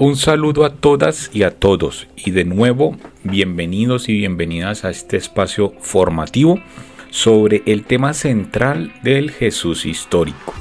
Un 0.00 0.14
saludo 0.14 0.64
a 0.64 0.74
todas 0.74 1.28
y 1.34 1.42
a 1.42 1.50
todos 1.50 2.06
y 2.14 2.30
de 2.30 2.44
nuevo 2.44 2.96
bienvenidos 3.24 4.08
y 4.08 4.12
bienvenidas 4.12 4.84
a 4.84 4.90
este 4.90 5.16
espacio 5.16 5.74
formativo 5.80 6.60
sobre 7.10 7.64
el 7.66 7.82
tema 7.82 8.14
central 8.14 8.92
del 9.02 9.32
Jesús 9.32 9.86
histórico. 9.86 10.54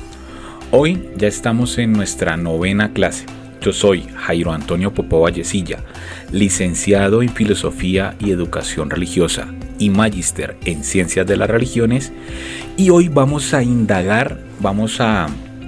Hoy 0.71 1.03
ya 1.17 1.27
estamos 1.27 1.77
en 1.77 1.93
nuestra 1.93 2.35
novena 2.35 2.93
clase. 2.93 3.27
Yo 3.61 3.73
soy 3.73 4.07
Jairo 4.15 4.53
Antonio 4.53 4.91
Popó 4.91 5.19
Vallecilla, 5.19 5.83
licenciado 6.31 7.21
en 7.21 7.29
Filosofía 7.29 8.15
y 8.19 8.31
Educación 8.31 8.89
Religiosa 8.89 9.53
y 9.77 9.91
magíster 9.91 10.57
en 10.65 10.83
Ciencias 10.83 11.27
de 11.27 11.37
las 11.37 11.47
Religiones 11.47 12.11
y 12.75 12.89
hoy 12.89 13.07
vamos 13.07 13.53
a 13.53 13.61
indagar, 13.61 14.39
vamos 14.59 14.99
a 14.99 15.27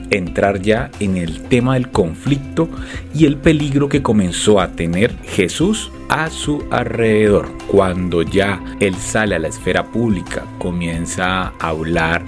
entrar 0.09 0.61
ya 0.61 0.91
en 0.99 1.17
el 1.17 1.43
tema 1.43 1.75
del 1.75 1.89
conflicto 1.89 2.69
y 3.13 3.25
el 3.25 3.37
peligro 3.37 3.89
que 3.89 4.01
comenzó 4.01 4.59
a 4.59 4.69
tener 4.69 5.15
Jesús 5.23 5.91
a 6.09 6.29
su 6.29 6.63
alrededor. 6.71 7.49
Cuando 7.67 8.21
ya 8.21 8.61
él 8.79 8.95
sale 8.95 9.35
a 9.35 9.39
la 9.39 9.47
esfera 9.47 9.85
pública, 9.91 10.45
comienza 10.57 11.47
a 11.47 11.53
hablar 11.59 12.23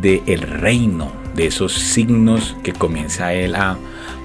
del 0.00 0.22
el 0.26 0.42
reino, 0.42 1.12
de 1.34 1.46
esos 1.46 1.72
signos 1.72 2.56
que 2.62 2.72
comienza 2.72 3.32
él 3.32 3.54
a 3.54 3.76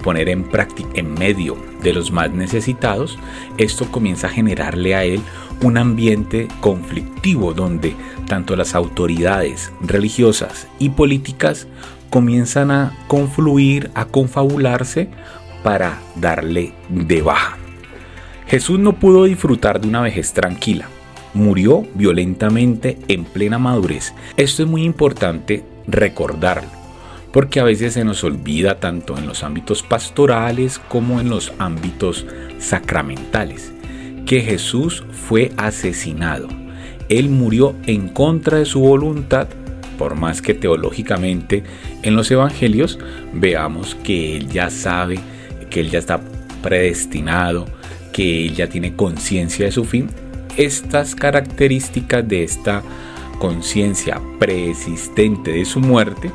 poner 0.03 0.29
en 0.29 0.43
práctica 0.43 0.89
en 0.93 1.13
medio 1.13 1.57
de 1.81 1.93
los 1.93 2.11
más 2.11 2.31
necesitados, 2.31 3.17
esto 3.57 3.89
comienza 3.91 4.27
a 4.27 4.31
generarle 4.31 4.95
a 4.95 5.03
él 5.03 5.21
un 5.61 5.77
ambiente 5.77 6.47
conflictivo 6.61 7.53
donde 7.53 7.95
tanto 8.27 8.55
las 8.55 8.75
autoridades 8.75 9.71
religiosas 9.81 10.67
y 10.79 10.89
políticas 10.89 11.67
comienzan 12.09 12.71
a 12.71 12.97
confluir, 13.07 13.91
a 13.93 14.05
confabularse 14.05 15.09
para 15.63 15.99
darle 16.15 16.73
de 16.89 17.21
baja. 17.21 17.57
Jesús 18.47 18.79
no 18.79 18.93
pudo 18.93 19.25
disfrutar 19.25 19.79
de 19.79 19.87
una 19.87 20.01
vejez 20.01 20.33
tranquila. 20.33 20.87
Murió 21.35 21.85
violentamente 21.93 22.97
en 23.07 23.23
plena 23.25 23.59
madurez. 23.59 24.13
Esto 24.37 24.63
es 24.63 24.69
muy 24.69 24.83
importante 24.83 25.63
recordarlo, 25.85 26.69
porque 27.31 27.59
a 27.59 27.63
veces 27.63 27.93
se 27.93 28.03
nos 28.03 28.23
olvida 28.23 28.79
tanto 28.79 29.17
en 29.17 29.27
los 29.27 29.43
ámbitos 29.43 29.83
pastorales 29.83 30.79
como 30.79 31.19
en 31.19 31.29
los 31.29 31.53
ámbitos 31.59 32.25
sacramentales, 32.57 33.71
que 34.29 34.41
Jesús 34.41 35.03
fue 35.11 35.51
asesinado. 35.57 36.49
Él 37.09 37.29
murió 37.29 37.75
en 37.87 38.09
contra 38.09 38.59
de 38.59 38.65
su 38.65 38.79
voluntad 38.79 39.47
por 39.97 40.13
más 40.13 40.43
que 40.43 40.53
teológicamente 40.53 41.63
en 42.03 42.15
los 42.15 42.29
evangelios 42.29 42.99
veamos 43.33 43.95
que 43.95 44.37
Él 44.37 44.47
ya 44.47 44.69
sabe, 44.69 45.19
que 45.71 45.79
Él 45.79 45.89
ya 45.89 45.97
está 45.97 46.21
predestinado, 46.61 47.65
que 48.13 48.45
Él 48.45 48.53
ya 48.53 48.69
tiene 48.69 48.95
conciencia 48.95 49.65
de 49.65 49.71
su 49.71 49.83
fin, 49.83 50.11
estas 50.57 51.15
características 51.15 52.27
de 52.27 52.43
esta 52.43 52.83
conciencia 53.39 54.21
preexistente 54.37 55.53
de 55.53 55.65
su 55.65 55.79
muerte 55.79 56.31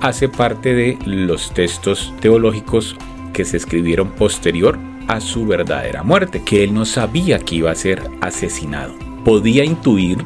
hace 0.00 0.28
parte 0.28 0.74
de 0.74 0.98
los 1.06 1.54
textos 1.54 2.12
teológicos 2.20 2.96
que 3.32 3.44
se 3.44 3.56
escribieron 3.56 4.10
posterior 4.10 4.95
a 5.08 5.20
su 5.20 5.46
verdadera 5.46 6.02
muerte, 6.02 6.42
que 6.44 6.64
él 6.64 6.74
no 6.74 6.84
sabía 6.84 7.38
que 7.38 7.56
iba 7.56 7.70
a 7.70 7.74
ser 7.74 8.02
asesinado. 8.20 8.94
Podía 9.24 9.64
intuir 9.64 10.18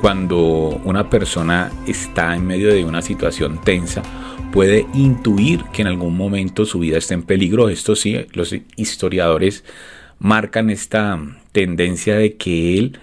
cuando 0.00 0.80
una 0.84 1.10
persona 1.10 1.70
está 1.86 2.34
en 2.34 2.46
medio 2.46 2.72
de 2.72 2.84
una 2.84 3.02
situación 3.02 3.60
tensa, 3.62 4.02
puede 4.52 4.86
intuir 4.94 5.64
que 5.72 5.82
en 5.82 5.88
algún 5.88 6.16
momento 6.16 6.64
su 6.64 6.78
vida 6.78 6.98
está 6.98 7.14
en 7.14 7.22
peligro. 7.22 7.68
Esto 7.68 7.94
sí, 7.94 8.16
los 8.32 8.54
historiadores 8.76 9.64
marcan 10.18 10.70
esta 10.70 11.20
tendencia 11.52 12.16
de 12.16 12.36
que 12.36 12.78
él, 12.78 12.98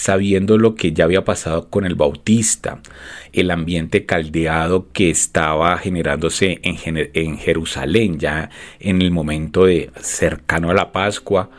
sabiendo 0.00 0.56
lo 0.56 0.76
que 0.76 0.94
ya 0.94 1.04
había 1.04 1.26
pasado 1.26 1.68
con 1.68 1.84
el 1.84 1.94
Bautista, 1.94 2.80
el 3.34 3.50
ambiente 3.50 4.06
caldeado 4.06 4.86
que 4.94 5.10
estaba 5.10 5.76
generándose 5.76 6.58
en, 6.62 7.36
Jerusalén, 7.36 8.18
ya 8.18 8.48
en 8.78 9.02
el 9.02 9.10
momento 9.10 9.66
de 9.66 9.90
cercano 10.00 10.70
a 10.70 10.74
la 10.74 10.90
Pascua, 10.90 11.50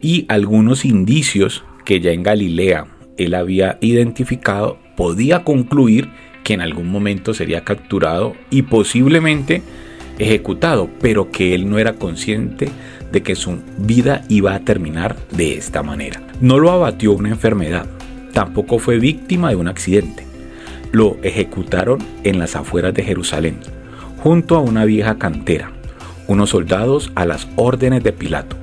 y 0.00 0.26
algunos 0.28 0.84
indicios 0.84 1.64
que 1.84 1.98
ya 1.98 2.12
en 2.12 2.22
Galilea 2.22 2.86
él 3.16 3.34
había 3.34 3.78
identificado 3.80 4.78
podía 4.96 5.42
concluir 5.42 6.08
que 6.44 6.54
en 6.54 6.60
algún 6.60 6.86
momento 6.92 7.34
sería 7.34 7.64
capturado 7.64 8.36
y 8.48 8.62
posiblemente 8.62 9.60
ejecutado, 10.20 10.88
pero 11.00 11.32
que 11.32 11.52
él 11.52 11.68
no 11.68 11.80
era 11.80 11.94
consciente 11.94 12.68
de 13.12 13.22
que 13.22 13.34
su 13.34 13.58
vida 13.78 14.24
iba 14.28 14.54
a 14.54 14.60
terminar 14.60 15.16
de 15.30 15.56
esta 15.56 15.82
manera. 15.82 16.22
No 16.40 16.58
lo 16.58 16.70
abatió 16.70 17.12
una 17.12 17.30
enfermedad, 17.30 17.86
tampoco 18.32 18.78
fue 18.78 18.98
víctima 18.98 19.50
de 19.50 19.56
un 19.56 19.68
accidente. 19.68 20.26
Lo 20.92 21.16
ejecutaron 21.22 21.98
en 22.24 22.38
las 22.38 22.56
afueras 22.56 22.94
de 22.94 23.02
Jerusalén, 23.04 23.58
junto 24.22 24.56
a 24.56 24.60
una 24.60 24.84
vieja 24.84 25.18
cantera, 25.18 25.72
unos 26.26 26.50
soldados 26.50 27.12
a 27.14 27.24
las 27.24 27.48
órdenes 27.56 28.02
de 28.02 28.12
Pilato, 28.12 28.56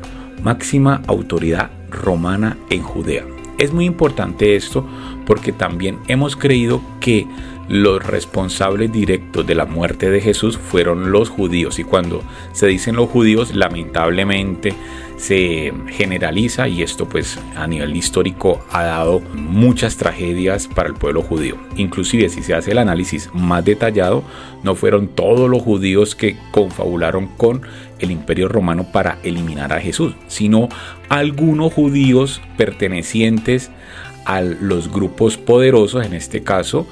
máxima 0.44 1.02
autoridad 1.08 1.70
romana 1.90 2.58
en 2.70 2.82
Judea. 2.82 3.26
Es 3.58 3.72
muy 3.72 3.86
importante 3.86 4.56
esto 4.56 4.86
porque 5.26 5.52
también 5.52 5.98
hemos 6.08 6.36
creído 6.36 6.82
que 7.00 7.26
los 7.68 8.06
responsables 8.06 8.92
directos 8.92 9.46
de 9.46 9.56
la 9.56 9.66
muerte 9.66 10.10
de 10.10 10.22
Jesús 10.22 10.58
fueron 10.58 11.12
los 11.12 11.30
judíos 11.30 11.80
y 11.80 11.84
cuando 11.84 12.24
se 12.52 12.68
dicen 12.68 12.96
los 12.96 13.10
judíos 13.10 13.56
lamentablemente 13.56 14.74
se 15.18 15.74
generaliza 15.88 16.68
y 16.68 16.84
esto 16.84 17.08
pues 17.08 17.40
a 17.56 17.66
nivel 17.68 17.96
histórico 17.96 18.64
ha 18.72 18.84
dado 18.84 19.22
muchas 19.34 19.98
tragedias 19.98 20.68
para 20.68 20.90
el 20.90 20.96
pueblo 20.96 21.22
judío. 21.22 21.58
Inclusive 21.78 22.30
si 22.30 22.44
se 22.44 22.54
hace 22.54 22.72
el 22.72 22.78
análisis 22.78 23.30
más 23.34 23.64
detallado, 23.64 24.24
no 24.64 24.76
fueron 24.76 25.08
todos 25.08 25.50
los 25.50 25.62
judíos 25.62 26.16
que 26.16 26.38
confabularon 26.52 27.28
con 27.28 27.62
el 28.00 28.12
imperio 28.12 28.50
romano 28.50 28.92
para 28.92 29.18
eliminar 29.24 29.72
a 29.72 29.80
Jesús, 29.80 30.16
sino 30.28 30.68
algunos 31.08 31.74
judíos 31.74 32.42
pertenecientes 32.58 33.72
a 34.26 34.42
los 34.42 34.92
grupos 34.92 35.38
poderosos, 35.38 36.06
en 36.06 36.14
este 36.14 36.44
caso 36.44 36.88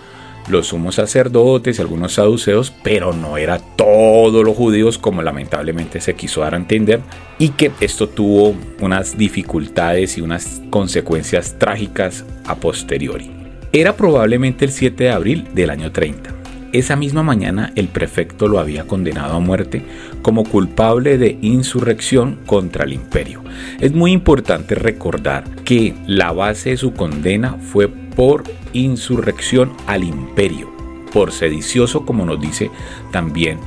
los 0.48 0.68
sumos 0.68 0.96
sacerdotes 0.96 1.80
algunos 1.80 2.14
saduceos, 2.14 2.74
pero 2.84 3.14
no 3.14 3.38
era 3.38 3.59
todos 3.59 4.44
los 4.44 4.56
judíos 4.56 4.98
como 4.98 5.22
lamentablemente 5.22 6.02
se 6.02 6.16
quiso 6.16 6.42
dar 6.42 6.54
a 6.54 6.58
entender 6.58 7.02
y 7.40 7.50
que 7.50 7.72
esto 7.80 8.09
tuvo 8.09 8.56
unas 8.82 9.18
dificultades 9.18 10.18
y 10.18 10.22
unas 10.22 10.62
consecuencias 10.70 11.58
trágicas 11.58 12.26
a 12.46 12.56
posteriori. 12.56 13.32
Era 13.72 13.96
probablemente 13.96 14.66
el 14.66 14.72
7 14.72 15.06
de 15.06 15.12
abril 15.12 15.48
del 15.53 15.70
año 15.70 15.92
30. 15.92 16.44
Esa 16.74 16.96
misma 16.96 17.22
mañana 17.22 17.72
el 17.76 17.88
prefecto 17.88 18.48
lo 18.48 18.58
había 18.58 18.88
condenado 18.88 19.36
a 19.36 19.40
muerte 19.40 19.84
como 20.24 20.44
culpable 20.44 21.20
de 21.20 21.38
insurrección 21.42 22.40
contra 22.48 22.86
el 22.86 22.94
imperio. 22.94 23.44
Es 23.80 23.94
muy 23.94 24.12
importante 24.12 24.74
recordar 24.74 25.44
que 25.66 25.94
la 26.08 26.32
base 26.32 26.72
de 26.72 26.78
su 26.78 26.94
condena 26.94 27.58
fue 27.62 27.90
por 28.16 28.44
insurrección 28.74 29.72
al 29.88 30.03
imperio, 30.03 30.69
por 31.12 31.31
sedicioso 31.31 32.06
como 32.06 32.25
nos 32.25 32.40
dice 32.40 32.72
también 33.12 33.59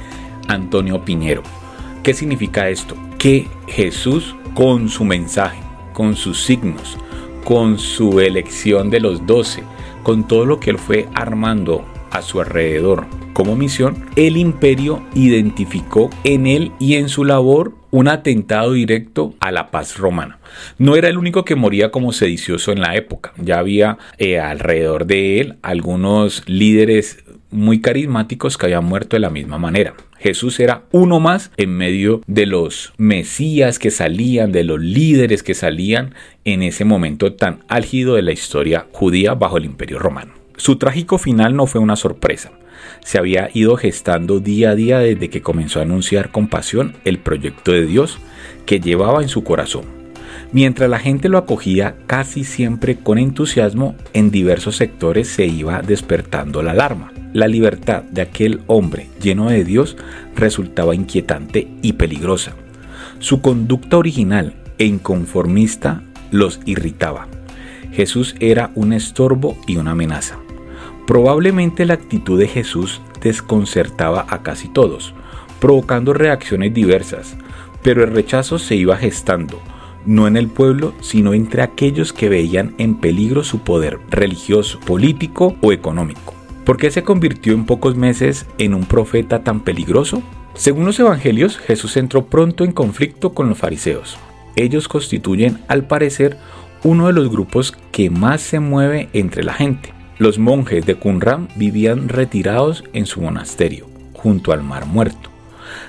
Antonio 0.49 1.05
Piñero. 1.05 1.43
¿Qué 2.03 2.15
significa 2.15 2.69
esto? 2.69 2.97
Que 3.19 3.49
Jesús 3.67 4.37
con 4.55 4.89
su 4.89 5.05
mensaje, 5.05 5.61
con 5.93 6.15
sus 6.17 6.43
signos, 6.45 6.97
con 7.45 7.79
su 7.79 8.21
elección 8.21 8.91
de 8.91 9.01
los 9.01 9.27
doce, 9.27 9.65
con 10.03 10.27
todo 10.27 10.47
lo 10.47 10.61
que 10.61 10.71
él 10.71 10.79
fue 10.79 11.09
armando 11.15 11.85
a 12.11 12.23
su 12.23 12.41
alrededor 12.41 13.07
como 13.37 13.55
misión, 13.55 14.07
el 14.17 14.39
imperio 14.39 15.05
identificó 15.15 16.09
en 16.25 16.47
él 16.47 16.73
y 16.81 16.95
en 16.95 17.11
su 17.11 17.23
labor 17.23 17.75
un 17.91 18.09
atentado 18.09 18.73
directo 18.73 19.35
a 19.41 19.53
la 19.53 19.71
paz 19.71 19.99
romana. 19.99 20.39
No 20.79 20.97
era 20.97 21.11
el 21.11 21.19
único 21.19 21.45
que 21.45 21.55
moría 21.55 21.91
como 21.91 22.13
sedicioso 22.13 22.73
en 22.73 22.81
la 22.81 22.97
época, 22.97 23.35
ya 23.37 23.59
había 23.59 23.99
eh, 24.17 24.39
alrededor 24.39 25.05
de 25.05 25.41
él 25.41 25.57
algunos 25.61 26.45
líderes 26.49 27.25
muy 27.51 27.83
carismáticos 27.83 28.57
que 28.57 28.65
habían 28.65 28.87
muerto 28.87 29.17
de 29.17 29.21
la 29.21 29.29
misma 29.29 29.59
manera. 29.59 29.93
Jesús 30.19 30.59
era 30.59 30.85
uno 30.91 31.21
más 31.21 31.51
en 31.59 31.77
medio 31.77 32.23
de 32.27 32.47
los 32.47 32.95
mesías 32.97 33.79
que 33.79 33.91
salían, 33.91 34.51
de 34.51 34.65
los 34.65 34.81
líderes 34.81 35.43
que 35.43 35.53
salían 35.53 36.15
en 36.47 36.63
ese 36.63 36.87
momento 36.87 37.35
tan 37.35 37.65
álgido 37.69 38.15
de 38.15 38.23
la 38.23 38.33
historia 38.33 38.87
judía 38.93 39.35
bajo 39.35 39.59
el 39.59 39.67
imperio 39.67 39.99
romano. 39.99 40.33
Su 40.57 40.77
trágico 40.77 41.19
final 41.19 41.55
no 41.55 41.67
fue 41.67 41.83
una 41.83 41.97
sorpresa. 41.97 42.51
Se 43.07 43.19
había 43.19 43.51
ido 43.55 43.77
gestando 43.77 44.41
día 44.41 44.71
a 44.71 44.75
día 44.75 44.99
desde 44.99 45.31
que 45.31 45.41
comenzó 45.41 45.79
a 45.79 45.83
anunciar 45.83 46.33
con 46.33 46.49
pasión 46.49 46.95
el 47.05 47.21
proyecto 47.21 47.71
de 47.71 47.87
Dios 47.87 48.19
que 48.67 48.81
llevaba 48.81 49.23
en 49.23 49.29
su 49.29 49.45
corazón. 49.45 49.85
Mientras 50.51 50.91
la 50.91 50.99
gente 50.99 51.29
lo 51.29 51.39
acogía 51.39 51.95
casi 52.09 52.43
siempre 52.43 52.97
con 52.97 53.19
entusiasmo, 53.19 53.95
en 54.13 54.33
diversos 54.33 54.75
sectores 54.75 55.29
se 55.29 55.47
iba 55.47 55.83
despertando 55.83 56.65
la 56.65 56.73
alarma. 56.73 57.13
La 57.33 57.47
libertad 57.47 58.03
de 58.03 58.23
aquel 58.23 58.63
hombre 58.67 59.07
lleno 59.23 59.51
de 59.51 59.63
Dios 59.63 59.97
resultaba 60.35 60.93
inquietante 60.93 61.69
y 61.83 61.93
peligrosa. 61.93 62.57
Su 63.21 63.41
conducta 63.41 63.99
original 63.99 64.55
e 64.79 64.85
inconformista 64.85 66.03
los 66.33 66.59
irritaba. 66.65 67.29
Jesús 67.93 68.35
era 68.41 68.73
un 68.75 68.93
estorbo 68.93 69.57
y 69.69 69.77
una 69.77 69.93
amenaza. 69.93 70.41
Probablemente 71.07 71.87
la 71.87 71.95
actitud 71.95 72.39
de 72.39 72.49
Jesús 72.49 73.01
desconcertaba 73.21 74.27
a 74.29 74.43
casi 74.43 74.69
todos, 74.69 75.15
provocando 75.61 76.13
reacciones 76.13 76.75
diversas, 76.75 77.37
pero 77.83 78.03
el 78.03 78.11
rechazo 78.11 78.59
se 78.59 78.75
iba 78.75 78.97
gestando, 78.97 79.61
no 80.05 80.27
en 80.27 80.37
el 80.37 80.49
pueblo, 80.49 80.95
sino 81.01 81.33
entre 81.33 81.63
aquellos 81.63 82.13
que 82.13 82.29
veían 82.29 82.75
en 82.79 82.97
peligro 82.97 83.45
su 83.45 83.61
poder 83.61 84.01
religioso, 84.11 84.81
político 84.81 85.57
o 85.63 85.73
económico. 85.73 86.35
¿Por 86.65 86.77
qué 86.77 86.91
se 86.91 87.05
convirtió 87.05 87.53
en 87.53 87.67
pocos 87.67 87.95
meses 87.95 88.47
en 88.59 88.75
un 88.75 88.85
profeta 88.85 89.45
tan 89.45 89.61
peligroso? 89.61 90.23
Según 90.55 90.87
los 90.87 90.99
evangelios, 90.99 91.59
Jesús 91.59 91.97
entró 91.97 92.27
pronto 92.27 92.65
en 92.65 92.73
conflicto 92.73 93.33
con 93.33 93.49
los 93.49 93.59
fariseos. 93.59 94.19
Ellos 94.57 94.89
constituyen, 94.89 95.59
al 95.69 95.87
parecer, 95.87 96.39
uno 96.83 97.07
de 97.07 97.13
los 97.13 97.31
grupos 97.31 97.77
que 97.93 98.11
más 98.11 98.41
se 98.41 98.59
mueve 98.59 99.09
entre 99.13 99.45
la 99.45 99.53
gente. 99.53 99.96
Los 100.19 100.39
monjes 100.39 100.87
de 100.87 100.95
Qumran 100.95 101.49
vivían 101.57 102.09
retirados 102.09 102.85
en 102.95 103.05
su 103.05 103.21
monasterio, 103.21 103.87
junto 104.15 104.53
al 104.53 104.63
mar 104.63 104.87
muerto. 104.87 105.31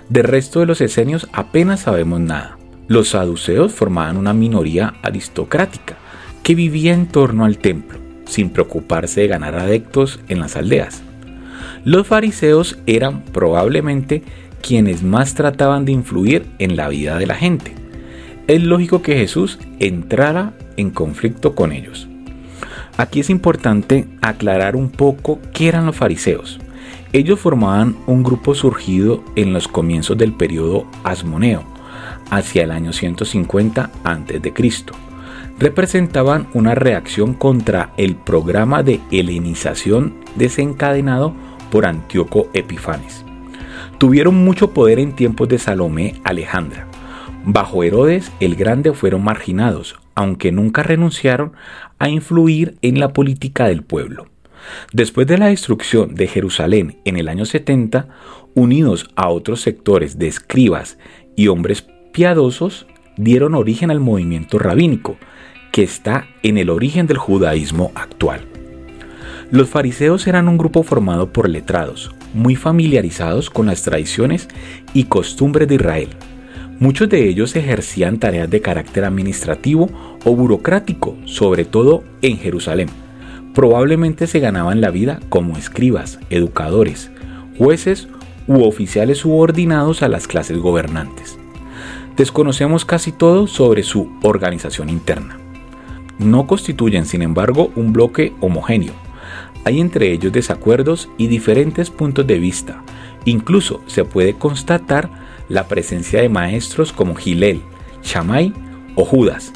Del 0.10 0.26
resto 0.26 0.60
de 0.60 0.66
los 0.66 0.82
esenios 0.82 1.30
apenas 1.32 1.82
sabemos 1.82 2.20
nada. 2.20 2.58
Los 2.90 3.10
saduceos 3.10 3.72
formaban 3.72 4.18
una 4.18 4.34
minoría 4.34 4.96
aristocrática 5.02 5.96
que 6.44 6.56
vivía 6.56 6.94
en 6.94 7.08
torno 7.08 7.46
al 7.46 7.58
templo, 7.58 8.00
sin 8.26 8.50
preocuparse 8.50 9.22
de 9.22 9.28
ganar 9.28 9.56
adeptos 9.56 10.20
en 10.28 10.40
las 10.40 10.58
aldeas. 10.58 11.02
Los 11.86 12.06
fariseos 12.06 12.78
eran 12.86 13.24
probablemente 13.24 14.24
quienes 14.62 15.04
más 15.04 15.36
trataban 15.36 15.86
de 15.86 15.94
influir 15.94 16.46
en 16.60 16.76
la 16.76 16.90
vida 16.90 17.18
de 17.18 17.28
la 17.28 17.36
gente. 17.36 17.76
Es 18.48 18.62
lógico 18.62 19.02
que 19.02 19.16
Jesús 19.16 19.58
entrara 19.80 20.52
en 20.76 20.90
conflicto 20.90 21.56
con 21.56 21.72
ellos. 21.72 22.10
Aquí 22.98 23.20
es 23.20 23.30
importante 23.30 24.08
aclarar 24.22 24.76
un 24.76 24.90
poco 24.90 25.40
qué 25.54 25.68
eran 25.68 25.86
los 25.86 25.96
fariseos. 25.96 26.60
Ellos 27.14 27.40
formaban 27.40 27.96
un 28.08 28.24
grupo 28.24 28.56
surgido 28.56 29.24
en 29.36 29.54
los 29.54 29.68
comienzos 29.68 30.18
del 30.18 30.34
periodo 30.34 30.88
asmoneo, 31.04 31.64
hacia 32.32 32.64
el 32.64 32.72
año 32.72 32.94
150 32.94 33.92
a.C. 34.04 34.54
Representaban 35.60 36.48
una 36.54 36.74
reacción 36.74 37.34
contra 37.34 37.92
el 37.98 38.16
programa 38.16 38.82
de 38.82 39.00
helenización 39.12 40.16
desencadenado 40.36 41.34
por 41.72 41.86
Antíoco 41.86 42.50
Epifanes. 42.54 43.24
Tuvieron 44.00 44.36
mucho 44.44 44.72
poder 44.72 45.00
en 45.00 45.14
tiempos 45.14 45.48
de 45.50 45.60
Salomé 45.60 46.16
Alejandra. 46.24 46.88
Bajo 47.46 47.84
Herodes 47.84 48.32
el 48.40 48.56
Grande 48.56 48.94
fueron 48.94 49.24
marginados, 49.24 49.98
aunque 50.18 50.52
nunca 50.52 50.82
renunciaron 50.82 51.54
a 52.00 52.10
influir 52.10 52.76
en 52.82 53.00
la 53.00 53.14
política 53.14 53.68
del 53.68 53.84
pueblo. 53.84 54.26
Después 54.92 55.28
de 55.28 55.38
la 55.38 55.46
destrucción 55.46 56.16
de 56.16 56.26
Jerusalén 56.26 56.98
en 57.06 57.18
el 57.18 57.28
año 57.28 57.46
70, 57.46 58.08
unidos 58.56 59.12
a 59.16 59.30
otros 59.30 59.62
sectores 59.62 60.18
de 60.18 60.28
escribas 60.28 60.98
y 61.36 61.50
hombres 61.50 61.86
piadosos 62.12 62.88
dieron 63.16 63.54
origen 63.54 63.92
al 63.92 64.00
movimiento 64.00 64.58
rabínico, 64.58 65.18
que 65.72 65.84
está 65.84 66.26
en 66.42 66.58
el 66.58 66.72
origen 66.72 67.06
del 67.06 67.20
judaísmo 67.20 67.92
actual. 67.94 68.42
Los 69.52 69.70
fariseos 69.70 70.26
eran 70.26 70.48
un 70.48 70.58
grupo 70.58 70.82
formado 70.82 71.32
por 71.32 71.48
letrados, 71.48 72.12
muy 72.34 72.56
familiarizados 72.56 73.52
con 73.52 73.68
las 73.68 73.84
tradiciones 73.84 74.48
y 74.96 75.04
costumbres 75.04 75.68
de 75.68 75.76
Israel. 75.76 76.10
Muchos 76.80 77.10
de 77.10 77.28
ellos 77.28 77.56
ejercían 77.56 78.20
tareas 78.20 78.52
de 78.52 78.62
carácter 78.62 79.04
administrativo 79.04 79.90
o 80.24 80.36
burocrático, 80.36 81.16
sobre 81.26 81.66
todo 81.66 82.04
en 82.22 82.38
Jerusalén. 82.38 82.90
Probablemente 83.56 84.28
se 84.28 84.40
ganaban 84.40 84.80
la 84.80 84.92
vida 84.92 85.20
como 85.30 85.58
escribas, 85.58 86.20
educadores, 86.30 87.10
jueces 87.58 88.08
u 88.48 88.64
oficiales 88.64 89.20
subordinados 89.20 90.04
a 90.04 90.08
las 90.08 90.28
clases 90.28 90.60
gobernantes. 90.60 91.40
Desconocemos 92.16 92.86
casi 92.86 93.12
todo 93.12 93.48
sobre 93.48 93.82
su 93.82 94.12
organización 94.22 94.90
interna. 94.90 95.40
No 96.20 96.46
constituyen, 96.46 97.06
sin 97.06 97.24
embargo, 97.24 97.72
un 97.76 97.92
bloque 97.92 98.34
homogéneo. 98.40 98.94
Hay 99.66 99.80
entre 99.80 100.12
ellos 100.12 100.32
desacuerdos 100.32 101.10
y 101.18 101.26
diferentes 101.26 101.90
puntos 101.90 102.28
de 102.28 102.38
vista. 102.38 102.84
Incluso 103.26 103.82
se 103.88 104.06
puede 104.06 104.34
constatar 104.34 105.27
la 105.50 105.68
presencia 105.68 106.22
de 106.22 106.30
maestros 106.30 106.92
como 106.92 107.16
Gilel, 107.16 107.62
Shammai 108.04 108.54
o 108.96 109.06
Judas, 109.06 109.54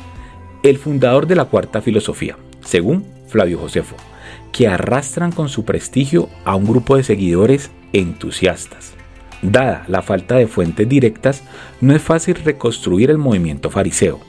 el 0.63 0.77
fundador 0.77 1.27
de 1.27 1.35
la 1.35 1.45
cuarta 1.45 1.81
filosofía, 1.81 2.37
según 2.63 3.05
Flavio 3.27 3.57
Josefo, 3.57 3.95
que 4.51 4.67
arrastran 4.67 5.31
con 5.31 5.49
su 5.49 5.65
prestigio 5.65 6.29
a 6.45 6.55
un 6.55 6.65
grupo 6.65 6.97
de 6.97 7.03
seguidores 7.03 7.71
entusiastas. 7.93 8.93
Dada 9.41 9.85
la 9.87 10.01
falta 10.01 10.35
de 10.35 10.47
fuentes 10.47 10.87
directas, 10.87 11.43
no 11.79 11.95
es 11.95 12.01
fácil 12.01 12.35
reconstruir 12.35 13.09
el 13.09 13.17
movimiento 13.17 13.71
fariseo. 13.71 14.19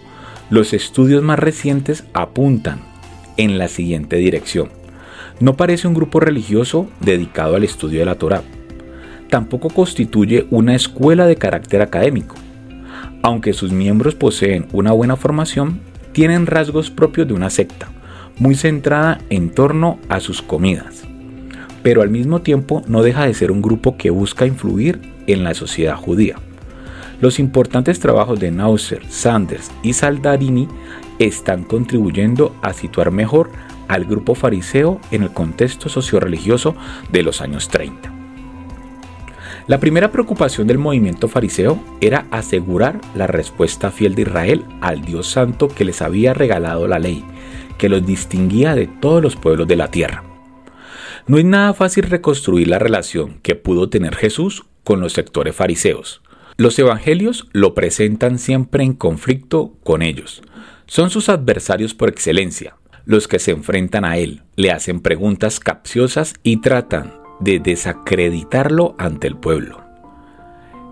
Los 0.48 0.72
estudios 0.72 1.22
más 1.22 1.38
recientes 1.38 2.04
apuntan 2.14 2.80
en 3.36 3.58
la 3.58 3.68
siguiente 3.68 4.16
dirección. 4.16 4.70
No 5.40 5.56
parece 5.56 5.88
un 5.88 5.94
grupo 5.94 6.20
religioso 6.20 6.88
dedicado 7.00 7.56
al 7.56 7.64
estudio 7.64 8.00
de 8.00 8.06
la 8.06 8.14
Torá. 8.14 8.42
Tampoco 9.32 9.70
constituye 9.70 10.46
una 10.50 10.74
escuela 10.74 11.26
de 11.26 11.36
carácter 11.36 11.80
académico. 11.80 12.36
Aunque 13.22 13.54
sus 13.54 13.72
miembros 13.72 14.14
poseen 14.14 14.66
una 14.72 14.92
buena 14.92 15.16
formación, 15.16 15.80
tienen 16.12 16.44
rasgos 16.44 16.90
propios 16.90 17.26
de 17.26 17.32
una 17.32 17.48
secta, 17.48 17.88
muy 18.36 18.56
centrada 18.56 19.22
en 19.30 19.48
torno 19.48 19.98
a 20.10 20.20
sus 20.20 20.42
comidas 20.42 21.04
pero 21.82 22.02
al 22.02 22.10
mismo 22.10 22.42
tiempo 22.42 22.82
no 22.86 23.02
deja 23.02 23.26
de 23.26 23.34
ser 23.34 23.50
un 23.50 23.60
grupo 23.60 23.96
que 23.96 24.10
busca 24.10 24.46
influir 24.46 25.00
en 25.26 25.42
la 25.44 25.52
sociedad 25.52 25.96
judía. 25.96 26.36
Los 27.20 27.38
importantes 27.38 28.00
trabajos 28.00 28.40
de 28.40 28.50
Nausser, 28.50 29.02
Sanders 29.08 29.70
y 29.82 29.92
Saldarini 29.92 30.68
están 31.18 31.64
contribuyendo 31.64 32.54
a 32.62 32.72
situar 32.72 33.10
mejor 33.10 33.50
al 33.88 34.04
grupo 34.04 34.36
fariseo 34.36 35.00
en 35.10 35.24
el 35.24 35.32
contexto 35.32 35.88
socio-religioso 35.88 36.76
de 37.10 37.22
los 37.24 37.40
años 37.40 37.68
30. 37.68 38.21
La 39.68 39.78
primera 39.78 40.10
preocupación 40.10 40.66
del 40.66 40.78
movimiento 40.78 41.28
fariseo 41.28 41.82
era 42.00 42.26
asegurar 42.32 43.00
la 43.14 43.28
respuesta 43.28 43.92
fiel 43.92 44.16
de 44.16 44.22
Israel 44.22 44.64
al 44.80 45.02
Dios 45.02 45.28
Santo 45.28 45.68
que 45.68 45.84
les 45.84 46.02
había 46.02 46.34
regalado 46.34 46.88
la 46.88 46.98
ley, 46.98 47.24
que 47.78 47.88
los 47.88 48.04
distinguía 48.04 48.74
de 48.74 48.88
todos 48.88 49.22
los 49.22 49.36
pueblos 49.36 49.68
de 49.68 49.76
la 49.76 49.88
tierra. 49.88 50.24
No 51.28 51.38
es 51.38 51.44
nada 51.44 51.74
fácil 51.74 52.04
reconstruir 52.04 52.66
la 52.66 52.80
relación 52.80 53.38
que 53.42 53.54
pudo 53.54 53.88
tener 53.88 54.16
Jesús 54.16 54.64
con 54.82 55.00
los 55.00 55.12
sectores 55.12 55.54
fariseos. 55.54 56.22
Los 56.56 56.76
evangelios 56.80 57.46
lo 57.52 57.74
presentan 57.74 58.40
siempre 58.40 58.82
en 58.82 58.94
conflicto 58.94 59.76
con 59.84 60.02
ellos. 60.02 60.42
Son 60.86 61.08
sus 61.08 61.28
adversarios 61.28 61.94
por 61.94 62.08
excelencia, 62.08 62.76
los 63.04 63.28
que 63.28 63.38
se 63.38 63.52
enfrentan 63.52 64.04
a 64.04 64.16
él, 64.16 64.42
le 64.56 64.72
hacen 64.72 65.00
preguntas 65.00 65.60
capciosas 65.60 66.34
y 66.42 66.60
tratan 66.60 67.21
de 67.42 67.58
desacreditarlo 67.58 68.94
ante 68.98 69.26
el 69.26 69.36
pueblo. 69.36 69.80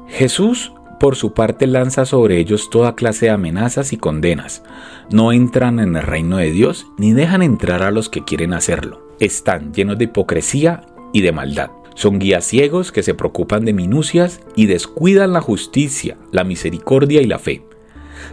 Jesús, 0.08 0.72
por 0.98 1.16
su 1.16 1.32
parte, 1.32 1.66
lanza 1.66 2.04
sobre 2.04 2.38
ellos 2.38 2.68
toda 2.70 2.94
clase 2.94 3.26
de 3.26 3.32
amenazas 3.32 3.92
y 3.92 3.96
condenas. 3.96 4.62
No 5.10 5.32
entran 5.32 5.78
en 5.78 5.96
el 5.96 6.02
reino 6.02 6.36
de 6.36 6.50
Dios 6.50 6.86
ni 6.98 7.12
dejan 7.12 7.42
entrar 7.42 7.82
a 7.82 7.90
los 7.90 8.08
que 8.08 8.24
quieren 8.24 8.52
hacerlo 8.52 9.10
están 9.20 9.72
llenos 9.72 9.98
de 9.98 10.04
hipocresía 10.04 10.82
y 11.12 11.20
de 11.20 11.30
maldad. 11.30 11.70
Son 11.94 12.18
guías 12.18 12.46
ciegos 12.46 12.90
que 12.90 13.02
se 13.02 13.14
preocupan 13.14 13.64
de 13.64 13.74
minucias 13.74 14.40
y 14.56 14.66
descuidan 14.66 15.32
la 15.34 15.42
justicia, 15.42 16.16
la 16.32 16.44
misericordia 16.44 17.20
y 17.20 17.26
la 17.26 17.38
fe. 17.38 17.62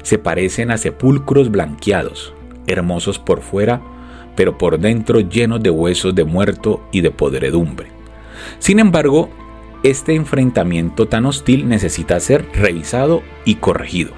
Se 0.04 0.18
parecen 0.18 0.72
a 0.72 0.78
sepulcros 0.78 1.52
blanqueados, 1.52 2.34
hermosos 2.66 3.20
por 3.20 3.42
fuera, 3.42 3.82
pero 4.36 4.58
por 4.58 4.80
dentro 4.80 5.20
llenos 5.20 5.62
de 5.62 5.70
huesos 5.70 6.16
de 6.16 6.24
muerto 6.24 6.82
y 6.92 7.02
de 7.02 7.12
podredumbre. 7.12 7.97
Sin 8.60 8.80
embargo, 8.80 9.30
este 9.84 10.16
enfrentamiento 10.16 11.08
tan 11.08 11.26
hostil 11.26 11.68
necesita 11.68 12.20
ser 12.20 12.46
revisado 12.54 13.24
y 13.46 13.56
corregido. 13.56 14.12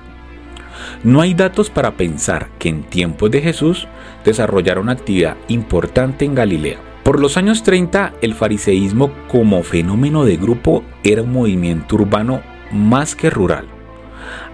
No 1.04 1.22
hay 1.22 1.34
datos 1.34 1.70
para 1.70 1.98
pensar 1.98 2.50
que 2.60 2.70
en 2.70 2.84
tiempos 2.84 3.32
de 3.32 3.42
Jesús 3.42 3.88
desarrollara 4.26 4.82
una 4.82 4.94
actividad 4.94 5.38
importante 5.48 6.26
en 6.26 6.36
Galilea. 6.36 6.80
Por 7.04 7.20
los 7.20 7.38
años 7.38 7.64
30, 7.64 8.14
el 8.22 8.34
fariseísmo 8.34 9.12
como 9.28 9.64
fenómeno 9.64 10.26
de 10.26 10.38
grupo 10.38 10.84
era 11.04 11.22
un 11.22 11.32
movimiento 11.32 11.96
urbano 11.96 12.42
más 12.72 13.16
que 13.16 13.30
rural. 13.30 13.79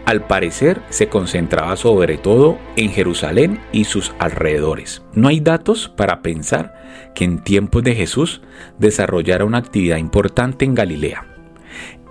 Al 0.06 0.28
parecer 0.28 0.82
se 0.90 1.10
concentraba 1.10 1.76
sobre 1.78 2.18
todo 2.18 2.58
en 2.76 2.92
Jerusalén 2.92 3.60
y 3.72 3.86
sus 3.86 4.14
alrededores. 4.20 5.04
No 5.14 5.28
hay 5.28 5.40
datos 5.40 5.90
para 5.90 6.22
pensar 6.22 7.12
que 7.16 7.24
en 7.26 7.44
tiempos 7.44 7.84
de 7.84 7.96
Jesús 7.96 8.42
desarrollara 8.78 9.46
una 9.46 9.58
actividad 9.58 9.98
importante 9.98 10.66
en 10.66 10.76
Galilea. 10.76 11.26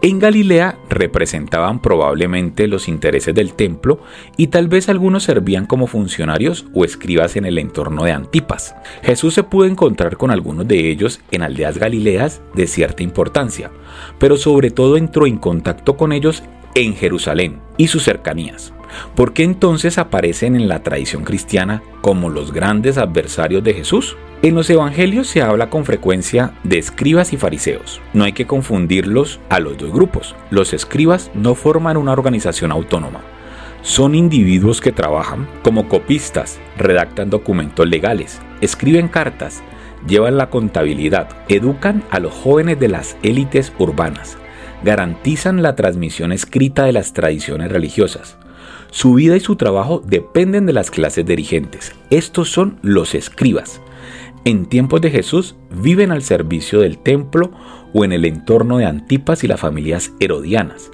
En 0.03 0.19
Galilea 0.19 0.77
representaban 0.91 1.81
probablemente 1.81 2.67
los 2.67 2.89
intereses 2.89 3.35
del 3.35 3.55
templo 3.55 4.01
y 4.37 4.49
tal 4.49 4.69
vez 4.69 4.91
algunos 4.91 5.23
servían 5.23 5.65
como 5.65 5.87
funcionarios 5.87 6.67
o 6.75 6.85
escribas 6.85 7.37
en 7.37 7.47
el 7.47 7.57
entorno 7.57 8.05
de 8.05 8.13
Antipas. 8.13 8.75
Jesús 9.03 9.33
se 9.33 9.45
pudo 9.45 9.65
encontrar 9.65 10.19
con 10.19 10.31
algunos 10.31 10.69
de 10.69 10.91
ellos 10.91 11.21
en 11.31 11.41
aldeas 11.41 11.79
galileas 11.79 12.43
de 12.55 12.67
cierta 12.67 13.03
importancia, 13.03 13.71
pero 14.19 14.37
sobre 14.37 14.71
todo 14.71 14.99
entró 14.99 15.27
en 15.27 15.39
contacto 15.39 15.97
con 15.97 16.13
ellos 16.13 16.43
en 16.75 16.95
Jerusalén 16.95 17.61
y 17.77 17.89
sus 17.89 18.05
cercanías. 18.05 18.73
¿Por 19.15 19.33
qué 19.33 19.43
entonces 19.43 19.99
aparecen 19.99 20.57
en 20.57 20.69
la 20.69 20.83
tradición 20.83 21.25
cristiana 21.25 21.83
como 22.01 22.31
los 22.31 22.53
grandes 22.53 22.99
adversarios 22.99 23.65
de 23.65 23.75
Jesús? 23.75 24.17
En 24.43 24.55
los 24.55 24.69
evangelios 24.69 25.27
se 25.27 25.43
habla 25.43 25.71
con 25.71 25.85
frecuencia 25.85 26.53
de 26.65 26.79
escribas 26.79 27.33
y 27.33 27.37
fariseos. 27.37 28.01
No 28.13 28.25
hay 28.25 28.33
que 28.33 28.47
confundirlos 28.47 29.41
a 29.49 29.59
los 29.59 29.79
dos 29.79 29.91
grupos. 29.91 30.37
Los 30.51 30.75
escribas 30.75 31.31
no 31.35 31.55
forman 31.55 31.97
una 31.97 32.13
organización 32.13 32.71
autónoma. 32.71 33.23
Son 33.83 34.15
individuos 34.15 34.81
que 34.81 34.93
trabajan 34.93 35.49
como 35.63 35.89
copistas, 35.89 36.59
redactan 36.77 37.31
documentos 37.31 37.87
legales, 37.89 38.41
escriben 38.61 39.09
cartas, 39.09 39.63
llevan 40.07 40.37
la 40.37 40.51
contabilidad, 40.51 41.29
educan 41.49 42.03
a 42.11 42.19
los 42.19 42.33
jóvenes 42.33 42.81
de 42.81 42.89
las 42.89 43.17
élites 43.23 43.73
urbanas, 43.79 44.39
garantizan 44.85 45.63
la 45.63 45.75
transmisión 45.75 46.33
escrita 46.33 46.85
de 46.85 46.93
las 46.93 47.13
tradiciones 47.13 47.73
religiosas. 47.73 48.37
Su 48.91 49.15
vida 49.15 49.37
y 49.37 49.41
su 49.41 49.57
trabajo 49.57 50.03
dependen 50.07 50.67
de 50.67 50.73
las 50.73 50.91
clases 50.91 51.27
dirigentes. 51.27 51.93
Estos 52.11 52.51
son 52.51 52.79
los 52.83 53.15
escribas 53.15 53.81
en 54.45 54.67
tiempos 54.67 55.01
de 55.01 55.11
Jesús 55.11 55.57
viven 55.71 56.13
al 56.13 56.23
servicio 56.23 56.81
del 56.81 56.99
templo 56.99 57.51
o 57.95 58.05
en 58.05 58.13
el 58.13 58.25
entorno 58.27 58.79
de 58.79 58.85
Antipas 58.85 59.43
y 59.43 59.49
las 59.49 59.61
familias 59.61 60.13
herodianas. 60.21 60.91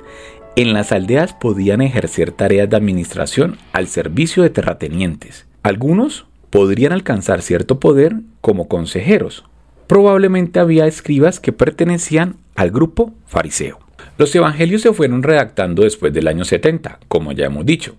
En 0.56 0.72
las 0.72 0.92
aldeas 0.92 1.34
podían 1.34 1.80
ejercer 1.80 2.30
tareas 2.32 2.70
de 2.70 2.76
administración 2.76 3.58
al 3.72 3.88
servicio 3.88 4.42
de 4.42 4.50
terratenientes. 4.50 5.46
Algunos 5.62 6.26
podrían 6.50 6.92
alcanzar 6.92 7.42
cierto 7.42 7.80
poder 7.80 8.16
como 8.40 8.68
consejeros. 8.68 9.44
Probablemente 9.90 10.60
había 10.60 10.86
escribas 10.86 11.40
que 11.40 11.50
pertenecían 11.52 12.36
al 12.54 12.70
grupo 12.70 13.12
fariseo. 13.26 13.80
Los 14.18 14.32
evangelios 14.36 14.82
se 14.82 14.92
fueron 14.92 15.24
redactando 15.24 15.82
después 15.82 16.12
del 16.12 16.28
año 16.28 16.44
70, 16.44 17.00
como 17.08 17.32
ya 17.32 17.46
hemos 17.46 17.66
dicho 17.66 17.96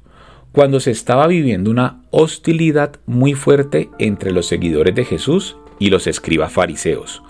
cuando 0.54 0.80
se 0.80 0.92
estaba 0.92 1.28
viviendo 1.28 1.70
una 1.70 2.02
hostilidad 2.12 2.94
muy 3.06 3.34
fuerte 3.34 3.90
entre 4.00 4.32
los 4.32 4.46
seguidores 4.46 4.96
de 4.96 5.04
Jesús 5.04 5.58
y 5.80 5.90
los 5.90 6.08
escribas 6.08 6.54
fariseos, 6.54 7.24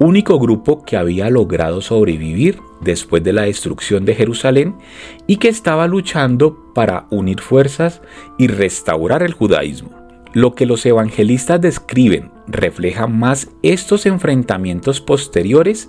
único 0.00 0.40
grupo 0.40 0.84
que 0.84 0.96
había 0.96 1.30
logrado 1.30 1.80
sobrevivir 1.80 2.58
después 2.80 3.22
de 3.22 3.32
la 3.32 3.42
destrucción 3.42 4.04
de 4.04 4.16
Jerusalén 4.16 4.74
y 5.28 5.36
que 5.36 5.48
estaba 5.48 5.86
luchando 5.86 6.72
para 6.74 7.06
unir 7.10 7.40
fuerzas 7.40 8.02
y 8.38 8.48
restaurar 8.48 9.22
el 9.22 9.34
judaísmo. 9.34 10.03
Lo 10.34 10.56
que 10.56 10.66
los 10.66 10.84
evangelistas 10.84 11.60
describen 11.60 12.32
refleja 12.48 13.06
más 13.06 13.48
estos 13.62 14.04
enfrentamientos 14.04 15.00
posteriores 15.00 15.88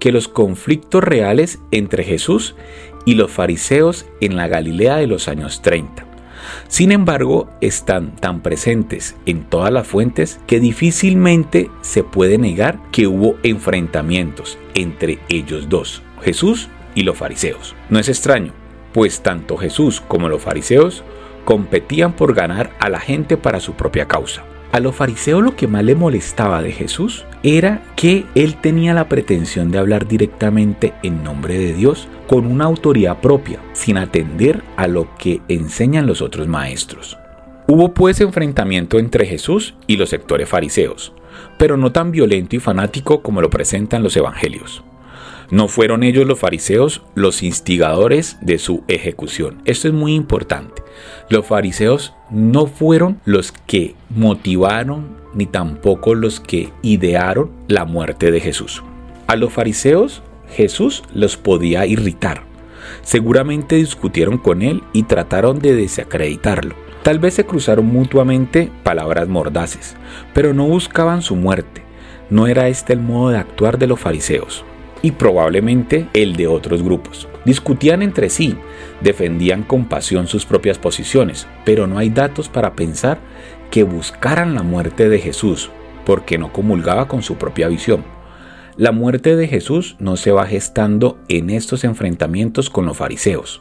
que 0.00 0.10
los 0.10 0.26
conflictos 0.26 1.02
reales 1.02 1.60
entre 1.70 2.02
Jesús 2.02 2.56
y 3.04 3.14
los 3.14 3.30
fariseos 3.30 4.06
en 4.20 4.36
la 4.36 4.48
Galilea 4.48 4.96
de 4.96 5.06
los 5.06 5.28
años 5.28 5.62
30. 5.62 6.06
Sin 6.66 6.90
embargo, 6.90 7.48
están 7.60 8.16
tan 8.16 8.42
presentes 8.42 9.14
en 9.26 9.44
todas 9.44 9.72
las 9.72 9.86
fuentes 9.86 10.40
que 10.48 10.58
difícilmente 10.58 11.70
se 11.80 12.02
puede 12.02 12.36
negar 12.36 12.80
que 12.90 13.06
hubo 13.06 13.36
enfrentamientos 13.44 14.58
entre 14.74 15.20
ellos 15.28 15.68
dos, 15.68 16.02
Jesús 16.20 16.68
y 16.96 17.04
los 17.04 17.16
fariseos. 17.16 17.76
No 17.90 18.00
es 18.00 18.08
extraño, 18.08 18.52
pues 18.92 19.22
tanto 19.22 19.56
Jesús 19.56 20.00
como 20.00 20.28
los 20.28 20.42
fariseos 20.42 21.04
competían 21.44 22.14
por 22.14 22.34
ganar 22.34 22.70
a 22.80 22.88
la 22.88 23.00
gente 23.00 23.36
para 23.36 23.60
su 23.60 23.74
propia 23.74 24.06
causa. 24.06 24.44
A 24.72 24.80
los 24.80 24.96
fariseos 24.96 25.40
lo 25.40 25.54
que 25.54 25.68
más 25.68 25.84
le 25.84 25.94
molestaba 25.94 26.60
de 26.60 26.72
Jesús 26.72 27.24
era 27.44 27.84
que 27.94 28.24
él 28.34 28.56
tenía 28.56 28.92
la 28.92 29.08
pretensión 29.08 29.70
de 29.70 29.78
hablar 29.78 30.08
directamente 30.08 30.94
en 31.04 31.22
nombre 31.22 31.56
de 31.56 31.74
Dios 31.74 32.08
con 32.26 32.46
una 32.46 32.64
autoridad 32.64 33.20
propia, 33.20 33.60
sin 33.72 33.98
atender 33.98 34.64
a 34.76 34.88
lo 34.88 35.16
que 35.16 35.42
enseñan 35.48 36.06
los 36.08 36.22
otros 36.22 36.48
maestros. 36.48 37.16
Hubo 37.68 37.94
pues 37.94 38.20
enfrentamiento 38.20 38.98
entre 38.98 39.26
Jesús 39.26 39.74
y 39.86 39.96
los 39.96 40.10
sectores 40.10 40.48
fariseos, 40.48 41.12
pero 41.56 41.76
no 41.76 41.92
tan 41.92 42.10
violento 42.10 42.56
y 42.56 42.58
fanático 42.58 43.22
como 43.22 43.40
lo 43.40 43.50
presentan 43.50 44.02
los 44.02 44.16
evangelios. 44.16 44.82
No 45.50 45.68
fueron 45.68 46.02
ellos 46.02 46.26
los 46.26 46.38
fariseos 46.38 47.02
los 47.14 47.42
instigadores 47.42 48.38
de 48.40 48.58
su 48.58 48.82
ejecución. 48.88 49.62
Esto 49.66 49.88
es 49.88 49.94
muy 49.94 50.14
importante. 50.14 50.83
Los 51.28 51.46
fariseos 51.46 52.14
no 52.30 52.66
fueron 52.66 53.20
los 53.24 53.52
que 53.52 53.94
motivaron 54.10 55.16
ni 55.34 55.46
tampoco 55.46 56.14
los 56.14 56.40
que 56.40 56.72
idearon 56.82 57.50
la 57.68 57.84
muerte 57.84 58.30
de 58.30 58.40
Jesús. 58.40 58.82
A 59.26 59.36
los 59.36 59.52
fariseos 59.52 60.22
Jesús 60.50 61.02
los 61.12 61.36
podía 61.36 61.86
irritar. 61.86 62.42
Seguramente 63.02 63.76
discutieron 63.76 64.38
con 64.38 64.62
él 64.62 64.82
y 64.92 65.04
trataron 65.04 65.58
de 65.58 65.74
desacreditarlo. 65.74 66.74
Tal 67.02 67.18
vez 67.18 67.34
se 67.34 67.44
cruzaron 67.44 67.86
mutuamente 67.86 68.70
palabras 68.82 69.28
mordaces, 69.28 69.96
pero 70.32 70.54
no 70.54 70.66
buscaban 70.66 71.22
su 71.22 71.36
muerte. 71.36 71.82
No 72.30 72.46
era 72.46 72.68
este 72.68 72.92
el 72.92 73.00
modo 73.00 73.30
de 73.30 73.38
actuar 73.38 73.78
de 73.78 73.86
los 73.86 74.00
fariseos 74.00 74.64
y 75.04 75.10
probablemente 75.10 76.08
el 76.14 76.34
de 76.34 76.46
otros 76.46 76.82
grupos. 76.82 77.28
Discutían 77.44 78.00
entre 78.00 78.30
sí, 78.30 78.56
defendían 79.02 79.62
con 79.62 79.84
pasión 79.84 80.28
sus 80.28 80.46
propias 80.46 80.78
posiciones, 80.78 81.46
pero 81.66 81.86
no 81.86 81.98
hay 81.98 82.08
datos 82.08 82.48
para 82.48 82.74
pensar 82.74 83.18
que 83.70 83.82
buscaran 83.82 84.54
la 84.54 84.62
muerte 84.62 85.10
de 85.10 85.18
Jesús, 85.18 85.70
porque 86.06 86.38
no 86.38 86.54
comulgaba 86.54 87.06
con 87.06 87.22
su 87.22 87.34
propia 87.34 87.68
visión. 87.68 88.02
La 88.78 88.92
muerte 88.92 89.36
de 89.36 89.46
Jesús 89.46 89.96
no 89.98 90.16
se 90.16 90.32
va 90.32 90.46
gestando 90.46 91.18
en 91.28 91.50
estos 91.50 91.84
enfrentamientos 91.84 92.70
con 92.70 92.86
los 92.86 92.96
fariseos. 92.96 93.60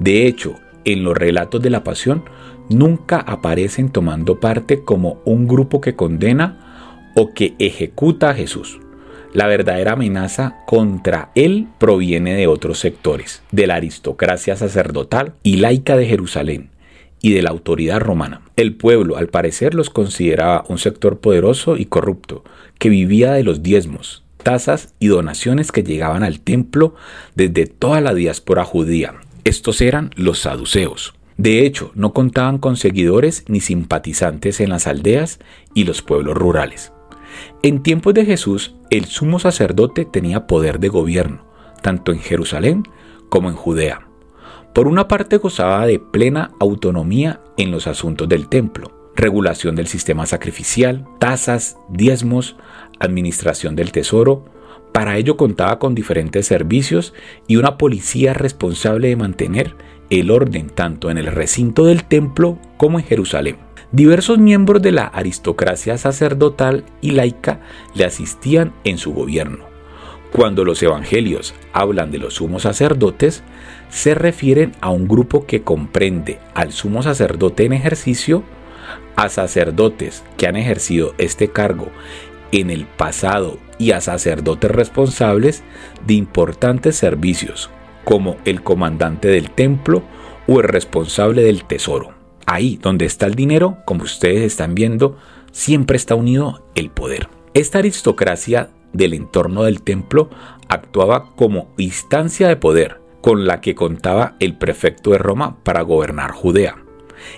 De 0.00 0.26
hecho, 0.26 0.56
en 0.84 1.04
los 1.04 1.16
relatos 1.16 1.62
de 1.62 1.70
la 1.70 1.84
pasión 1.84 2.24
nunca 2.68 3.18
aparecen 3.20 3.90
tomando 3.90 4.40
parte 4.40 4.82
como 4.82 5.20
un 5.24 5.46
grupo 5.46 5.80
que 5.80 5.94
condena 5.94 7.12
o 7.14 7.32
que 7.32 7.54
ejecuta 7.60 8.30
a 8.30 8.34
Jesús. 8.34 8.80
La 9.34 9.48
verdadera 9.48 9.94
amenaza 9.94 10.58
contra 10.64 11.32
él 11.34 11.66
proviene 11.78 12.34
de 12.34 12.46
otros 12.46 12.78
sectores, 12.78 13.42
de 13.50 13.66
la 13.66 13.74
aristocracia 13.74 14.54
sacerdotal 14.54 15.34
y 15.42 15.56
laica 15.56 15.96
de 15.96 16.06
Jerusalén 16.06 16.70
y 17.20 17.32
de 17.32 17.42
la 17.42 17.50
autoridad 17.50 17.98
romana. 17.98 18.42
El 18.54 18.76
pueblo, 18.76 19.16
al 19.16 19.26
parecer, 19.26 19.74
los 19.74 19.90
consideraba 19.90 20.64
un 20.68 20.78
sector 20.78 21.18
poderoso 21.18 21.76
y 21.76 21.86
corrupto, 21.86 22.44
que 22.78 22.90
vivía 22.90 23.32
de 23.32 23.42
los 23.42 23.60
diezmos, 23.60 24.22
tasas 24.44 24.94
y 25.00 25.08
donaciones 25.08 25.72
que 25.72 25.82
llegaban 25.82 26.22
al 26.22 26.38
templo 26.38 26.94
desde 27.34 27.66
toda 27.66 28.00
la 28.00 28.14
diáspora 28.14 28.64
judía. 28.64 29.16
Estos 29.42 29.80
eran 29.80 30.10
los 30.14 30.38
saduceos. 30.38 31.12
De 31.38 31.66
hecho, 31.66 31.90
no 31.96 32.12
contaban 32.12 32.58
con 32.58 32.76
seguidores 32.76 33.42
ni 33.48 33.58
simpatizantes 33.58 34.60
en 34.60 34.70
las 34.70 34.86
aldeas 34.86 35.40
y 35.74 35.82
los 35.82 36.02
pueblos 36.02 36.36
rurales. 36.36 36.93
En 37.62 37.82
tiempos 37.82 38.14
de 38.14 38.24
Jesús, 38.24 38.74
el 38.90 39.06
sumo 39.06 39.38
sacerdote 39.38 40.04
tenía 40.04 40.46
poder 40.46 40.80
de 40.80 40.88
gobierno, 40.88 41.44
tanto 41.82 42.12
en 42.12 42.18
Jerusalén 42.18 42.84
como 43.28 43.48
en 43.48 43.56
Judea. 43.56 44.06
Por 44.74 44.88
una 44.88 45.06
parte 45.08 45.36
gozaba 45.36 45.86
de 45.86 45.98
plena 45.98 46.50
autonomía 46.58 47.40
en 47.56 47.70
los 47.70 47.86
asuntos 47.86 48.28
del 48.28 48.48
templo, 48.48 48.90
regulación 49.14 49.76
del 49.76 49.86
sistema 49.86 50.26
sacrificial, 50.26 51.06
tasas, 51.20 51.78
diezmos, 51.88 52.56
administración 52.98 53.76
del 53.76 53.92
tesoro. 53.92 54.44
Para 54.92 55.16
ello 55.16 55.36
contaba 55.36 55.78
con 55.78 55.94
diferentes 55.94 56.46
servicios 56.46 57.14
y 57.46 57.56
una 57.56 57.78
policía 57.78 58.34
responsable 58.34 59.08
de 59.08 59.16
mantener 59.16 59.76
el 60.10 60.30
orden 60.30 60.68
tanto 60.68 61.10
en 61.10 61.18
el 61.18 61.26
recinto 61.26 61.84
del 61.84 62.04
templo 62.04 62.58
como 62.76 62.98
en 62.98 63.04
Jerusalén. 63.04 63.56
Diversos 63.94 64.38
miembros 64.38 64.82
de 64.82 64.90
la 64.90 65.04
aristocracia 65.04 65.96
sacerdotal 65.98 66.82
y 67.00 67.12
laica 67.12 67.60
le 67.94 68.04
asistían 68.04 68.72
en 68.82 68.98
su 68.98 69.14
gobierno. 69.14 69.66
Cuando 70.32 70.64
los 70.64 70.82
evangelios 70.82 71.54
hablan 71.72 72.10
de 72.10 72.18
los 72.18 72.34
sumos 72.34 72.62
sacerdotes, 72.62 73.44
se 73.90 74.16
refieren 74.16 74.72
a 74.80 74.90
un 74.90 75.06
grupo 75.06 75.46
que 75.46 75.62
comprende 75.62 76.40
al 76.54 76.72
sumo 76.72 77.04
sacerdote 77.04 77.66
en 77.66 77.72
ejercicio, 77.72 78.42
a 79.14 79.28
sacerdotes 79.28 80.24
que 80.36 80.48
han 80.48 80.56
ejercido 80.56 81.14
este 81.18 81.46
cargo 81.46 81.86
en 82.50 82.70
el 82.70 82.86
pasado 82.86 83.58
y 83.78 83.92
a 83.92 84.00
sacerdotes 84.00 84.72
responsables 84.72 85.62
de 86.04 86.14
importantes 86.14 86.96
servicios, 86.96 87.70
como 88.02 88.38
el 88.44 88.60
comandante 88.60 89.28
del 89.28 89.52
templo 89.52 90.02
o 90.48 90.58
el 90.58 90.66
responsable 90.66 91.44
del 91.44 91.62
tesoro. 91.62 92.13
Ahí 92.46 92.78
donde 92.80 93.06
está 93.06 93.26
el 93.26 93.34
dinero, 93.34 93.78
como 93.84 94.04
ustedes 94.04 94.42
están 94.42 94.74
viendo, 94.74 95.16
siempre 95.52 95.96
está 95.96 96.14
unido 96.14 96.64
el 96.74 96.90
poder. 96.90 97.28
Esta 97.54 97.78
aristocracia 97.78 98.70
del 98.92 99.14
entorno 99.14 99.64
del 99.64 99.82
templo 99.82 100.30
actuaba 100.68 101.34
como 101.36 101.68
instancia 101.76 102.48
de 102.48 102.56
poder 102.56 103.00
con 103.20 103.46
la 103.46 103.60
que 103.60 103.74
contaba 103.74 104.36
el 104.38 104.56
prefecto 104.58 105.10
de 105.10 105.18
Roma 105.18 105.56
para 105.62 105.82
gobernar 105.82 106.32
Judea. 106.32 106.76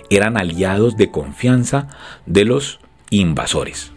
Eran 0.09 0.37
aliados 0.37 0.97
de 0.97 1.11
confianza 1.11 1.87
de 2.25 2.43
los 2.43 2.79
invasores. 3.09 3.93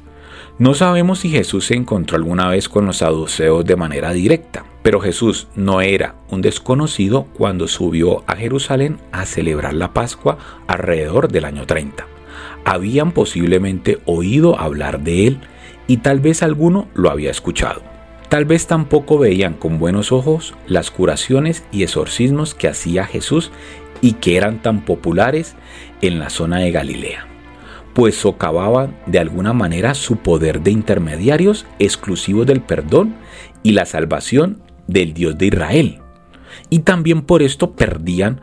No 0.61 0.75
sabemos 0.75 1.21
si 1.21 1.31
Jesús 1.31 1.65
se 1.69 1.75
encontró 1.75 2.19
alguna 2.19 2.47
vez 2.51 2.69
con 2.69 2.85
los 2.85 2.99
saduceos 2.99 3.65
de 3.65 3.77
manera 3.77 4.13
directa, 4.13 4.67
pero 4.83 5.01
Jesús 5.01 5.49
no 5.57 5.81
era 5.81 6.17
un 6.29 6.43
desconocido 6.43 7.29
cuando 7.33 7.67
subió 7.67 8.25
a 8.27 8.37
Jerusalén 8.37 8.99
a 9.11 9.25
celebrar 9.25 9.73
la 9.73 9.95
Pascua 9.95 10.37
alrededor 10.67 11.33
del 11.33 11.47
año 11.47 11.65
30. 11.65 12.07
Habían 12.67 13.13
posiblemente 13.13 14.01
oído 14.05 14.61
hablar 14.61 15.01
de 15.01 15.29
él 15.29 15.41
y 15.87 15.97
tal 15.97 16.21
vez 16.21 16.43
alguno 16.43 16.89
lo 16.93 17.11
había 17.11 17.31
escuchado. 17.31 17.81
Tal 18.29 18.45
vez 18.45 18.67
tampoco 18.67 19.17
veían 19.17 19.55
con 19.55 19.79
buenos 19.79 20.13
ojos 20.13 20.53
las 20.67 20.91
curaciones 20.91 21.65
y 21.73 21.85
exorcismos 21.85 22.55
que 22.55 22.69
hacía 22.69 23.07
Jesús 23.07 23.51
y 24.03 24.13
que 24.13 24.37
eran 24.37 24.61
tan 24.61 24.85
populares 24.85 25.57
en 26.03 26.19
la 26.19 26.29
zona 26.29 26.59
de 26.59 26.71
Galilea 26.71 27.30
pues 28.01 28.15
socavaban 28.15 28.97
de 29.05 29.19
alguna 29.19 29.53
manera 29.53 29.93
su 29.93 30.17
poder 30.17 30.63
de 30.63 30.71
intermediarios 30.71 31.67
exclusivos 31.79 32.47
del 32.47 32.63
perdón 32.63 33.15
y 33.63 33.73
la 33.73 33.85
salvación 33.85 34.63
del 34.87 35.13
Dios 35.13 35.37
de 35.37 35.49
Israel. 35.49 35.99
Y 36.71 36.79
también 36.79 37.21
por 37.21 37.43
esto 37.43 37.73
perdían 37.73 38.41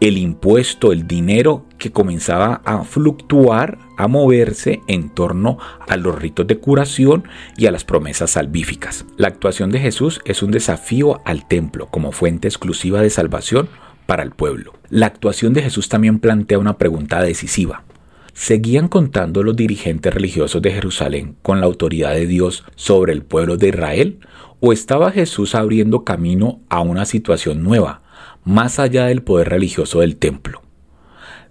el 0.00 0.18
impuesto, 0.18 0.90
el 0.90 1.06
dinero 1.06 1.66
que 1.78 1.92
comenzaba 1.92 2.62
a 2.64 2.82
fluctuar, 2.82 3.78
a 3.96 4.08
moverse 4.08 4.80
en 4.88 5.08
torno 5.10 5.58
a 5.86 5.96
los 5.96 6.18
ritos 6.18 6.48
de 6.48 6.58
curación 6.58 7.28
y 7.56 7.66
a 7.66 7.70
las 7.70 7.84
promesas 7.84 8.32
salvíficas. 8.32 9.04
La 9.16 9.28
actuación 9.28 9.70
de 9.70 9.78
Jesús 9.78 10.20
es 10.24 10.42
un 10.42 10.50
desafío 10.50 11.20
al 11.24 11.46
templo 11.46 11.86
como 11.92 12.10
fuente 12.10 12.48
exclusiva 12.48 13.02
de 13.02 13.10
salvación 13.10 13.68
para 14.06 14.24
el 14.24 14.32
pueblo. 14.32 14.72
La 14.90 15.06
actuación 15.06 15.52
de 15.52 15.62
Jesús 15.62 15.88
también 15.88 16.18
plantea 16.18 16.58
una 16.58 16.76
pregunta 16.76 17.22
decisiva. 17.22 17.84
¿Seguían 18.36 18.88
contando 18.88 19.42
los 19.42 19.56
dirigentes 19.56 20.12
religiosos 20.12 20.60
de 20.60 20.70
Jerusalén 20.70 21.36
con 21.40 21.58
la 21.58 21.66
autoridad 21.66 22.12
de 22.12 22.26
Dios 22.26 22.64
sobre 22.74 23.14
el 23.14 23.22
pueblo 23.22 23.56
de 23.56 23.68
Israel? 23.68 24.18
¿O 24.60 24.74
estaba 24.74 25.10
Jesús 25.10 25.54
abriendo 25.54 26.04
camino 26.04 26.60
a 26.68 26.82
una 26.82 27.06
situación 27.06 27.62
nueva, 27.62 28.02
más 28.44 28.78
allá 28.78 29.06
del 29.06 29.22
poder 29.22 29.48
religioso 29.48 30.00
del 30.00 30.16
templo? 30.16 30.60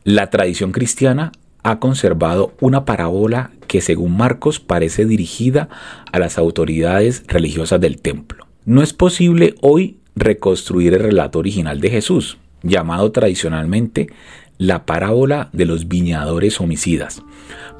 La 0.04 0.30
tradición 0.30 0.72
cristiana 0.72 1.32
ha 1.64 1.80
conservado 1.80 2.54
una 2.62 2.86
parábola 2.86 3.50
que 3.68 3.82
según 3.82 4.16
Marcos 4.16 4.60
parece 4.60 5.06
dirigida 5.06 5.70
a 6.12 6.20
las 6.20 6.38
autoridades 6.38 7.24
religiosas 7.26 7.82
del 7.82 8.00
templo. 8.00 8.46
No 8.64 8.84
es 8.84 8.94
posible 8.94 9.56
hoy 9.60 9.98
reconstruir 10.16 10.94
el 10.94 11.02
relato 11.02 11.40
original 11.40 11.82
de 11.82 11.90
Jesús, 11.90 12.38
llamado 12.62 13.12
tradicionalmente 13.12 14.08
la 14.58 14.86
parábola 14.86 15.50
de 15.54 15.66
los 15.66 15.88
viñadores 15.88 16.62
homicidas, 16.62 17.24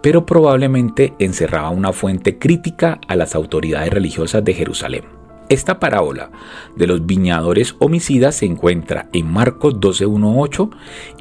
pero 0.02 0.26
probablemente 0.26 1.14
encerraba 1.20 1.70
una 1.70 1.94
fuente 1.94 2.38
crítica 2.38 3.00
a 3.08 3.16
las 3.16 3.36
autoridades 3.36 3.92
religiosas 3.92 4.44
de 4.44 4.54
Jerusalén. 4.54 5.04
Esta 5.48 5.80
parábola 5.80 6.32
de 6.76 6.88
los 6.88 7.06
viñadores 7.06 7.76
homicidas 7.78 8.34
se 8.36 8.48
encuentra 8.48 9.10
en 9.14 9.32
Marcos 9.32 9.76
12.1.8 9.76 10.72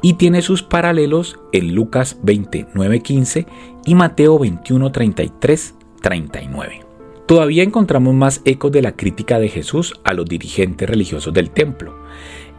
y 0.01 0.13
tiene 0.13 0.41
sus 0.41 0.63
paralelos 0.63 1.39
en 1.51 1.75
Lucas 1.75 2.17
29.15 2.23 3.45
y 3.85 3.93
Mateo 3.93 4.39
21.33.39. 4.39 6.81
Todavía 7.27 7.61
encontramos 7.63 8.15
más 8.15 8.41
ecos 8.45 8.71
de 8.71 8.81
la 8.81 8.95
crítica 8.95 9.37
de 9.37 9.49
Jesús 9.49 9.93
a 10.03 10.13
los 10.13 10.25
dirigentes 10.25 10.89
religiosos 10.89 11.31
del 11.33 11.51
templo. 11.51 11.93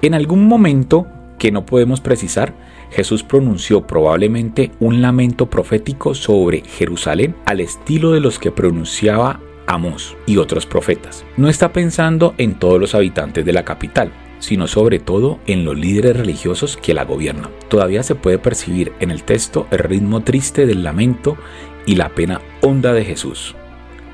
En 0.03 0.15
algún 0.15 0.47
momento 0.47 1.09
que 1.39 1.51
no 1.51 1.67
podemos 1.67 2.01
precisar, 2.01 2.55
Jesús 2.91 3.23
pronunció 3.23 3.87
probablemente 3.87 4.73
un 4.81 5.03
lamento 5.03 5.51
profético 5.51 6.15
sobre 6.15 6.63
Jerusalén 6.63 7.35
al 7.45 7.61
estilo 7.61 8.13
de 8.13 8.21
los 8.21 8.39
que 8.39 8.51
pronunciaba 8.51 9.41
Amós 9.67 10.17
y 10.27 10.37
otros 10.37 10.65
profetas. 10.65 11.25
No 11.37 11.49
está 11.49 11.73
pensando 11.73 12.35
en 12.39 12.55
todos 12.55 12.81
los 12.81 12.95
habitantes 12.95 13.45
de 13.45 13.53
la 13.53 13.65
capital, 13.65 14.13
sino 14.39 14.67
sobre 14.67 15.01
todo 15.01 15.41
en 15.47 15.65
los 15.65 15.77
líderes 15.77 16.17
religiosos 16.17 16.77
que 16.77 16.95
la 16.95 17.05
gobiernan. 17.05 17.51
Todavía 17.69 18.03
se 18.03 18.15
puede 18.15 18.39
percibir 18.39 18.93
en 19.01 19.11
el 19.11 19.25
texto 19.25 19.67
el 19.71 19.81
ritmo 19.81 20.23
triste 20.23 20.67
del 20.67 20.85
lamento 20.85 21.37
y 21.85 21.97
la 21.97 22.11
pena 22.11 22.41
honda 22.61 22.93
de 22.93 23.05
Jesús. 23.05 23.57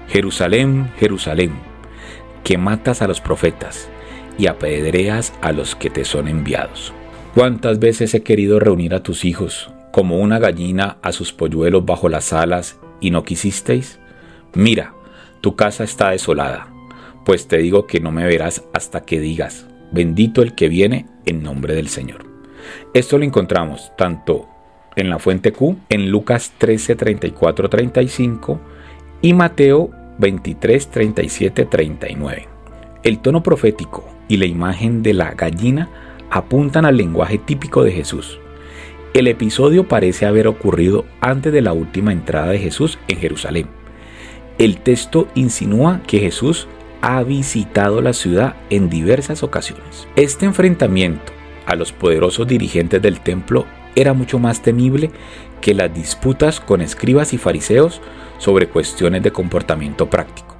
Jerusalén, 0.09 0.91
Jerusalén, 0.99 1.53
que 2.45 2.59
matas 2.59 3.03
a 3.03 3.09
los 3.09 3.21
profetas 3.21 3.89
y 4.39 4.47
apedreas 4.47 5.33
a 5.43 5.53
los 5.53 5.75
que 5.75 5.91
te 5.91 6.05
son 6.05 6.29
enviados. 6.29 6.93
¿Cuántas 7.35 7.79
veces 7.79 8.13
he 8.13 8.23
querido 8.23 8.61
reunir 8.61 8.95
a 8.95 9.03
tus 9.03 9.25
hijos, 9.25 9.71
como 9.91 10.19
una 10.19 10.39
gallina 10.39 10.99
a 11.01 11.13
sus 11.13 11.33
polluelos 11.33 11.87
bajo 11.87 12.11
las 12.11 12.35
alas, 12.35 12.79
y 13.01 13.11
no 13.11 13.25
quisisteis? 13.25 13.99
Mira, 14.53 14.93
tu 15.41 15.57
casa 15.57 15.83
está 15.83 16.11
desolada, 16.11 16.69
pues 17.25 17.49
te 17.49 17.57
digo 17.57 17.87
que 17.87 18.01
no 18.01 18.13
me 18.13 18.27
verás 18.27 18.65
hasta 18.75 19.07
que 19.07 19.19
digas, 19.19 19.67
bendito 19.93 20.43
el 20.43 20.55
que 20.55 20.69
viene 20.69 21.07
en 21.25 21.43
nombre 21.43 21.75
del 21.75 21.89
Señor. 21.89 22.27
Esto 22.93 23.17
lo 23.17 23.25
encontramos 23.25 23.93
tanto 23.97 24.47
en 24.95 25.09
la 25.09 25.19
fuente 25.19 25.53
Q, 25.53 25.79
en 25.89 26.11
Lucas 26.11 26.53
13, 26.59 26.97
34, 26.97 27.71
35 27.71 28.61
y 29.23 29.33
Mateo 29.33 29.91
23, 30.19 30.87
37, 30.87 31.65
39. 31.65 32.49
El 33.03 33.21
tono 33.21 33.43
profético 33.43 34.07
y 34.29 34.37
la 34.37 34.45
imagen 34.45 35.03
de 35.03 35.15
la 35.15 35.33
gallina 35.33 35.89
apuntan 36.33 36.87
al 36.87 36.97
lenguaje 36.97 37.37
típico 37.37 37.85
de 37.85 37.93
Jesús. 37.93 38.41
El 39.13 39.29
episodio 39.29 39.87
parece 39.87 40.25
haber 40.25 40.49
ocurrido 40.49 41.05
antes 41.21 41.53
de 41.53 41.61
la 41.61 41.75
última 41.75 42.11
entrada 42.11 42.51
de 42.51 42.59
Jesús 42.59 42.99
en 43.07 43.19
Jerusalén. 43.19 43.67
El 44.59 44.79
texto 44.79 45.29
insinúa 45.35 46.01
que 46.07 46.21
Jesús 46.21 46.69
ha 47.03 47.23
visitado 47.23 48.01
la 48.01 48.15
ciudad 48.15 48.57
en 48.71 48.89
diversas 48.89 49.43
ocasiones. 49.43 50.09
Este 50.17 50.47
enfrentamiento 50.47 51.33
a 51.67 51.77
los 51.77 51.93
poderosos 51.93 52.49
dirigentes 52.49 53.03
del 53.03 53.21
templo 53.21 53.67
era 53.95 54.15
mucho 54.15 54.39
más 54.39 54.63
temible 54.63 55.11
que 55.61 55.75
las 55.75 55.93
disputas 55.93 56.61
con 56.61 56.81
escribas 56.81 57.35
y 57.35 57.39
fariseos 57.39 58.01
sobre 58.39 58.69
cuestiones 58.69 59.23
de 59.23 59.33
comportamiento 59.33 60.09
práctico. 60.09 60.52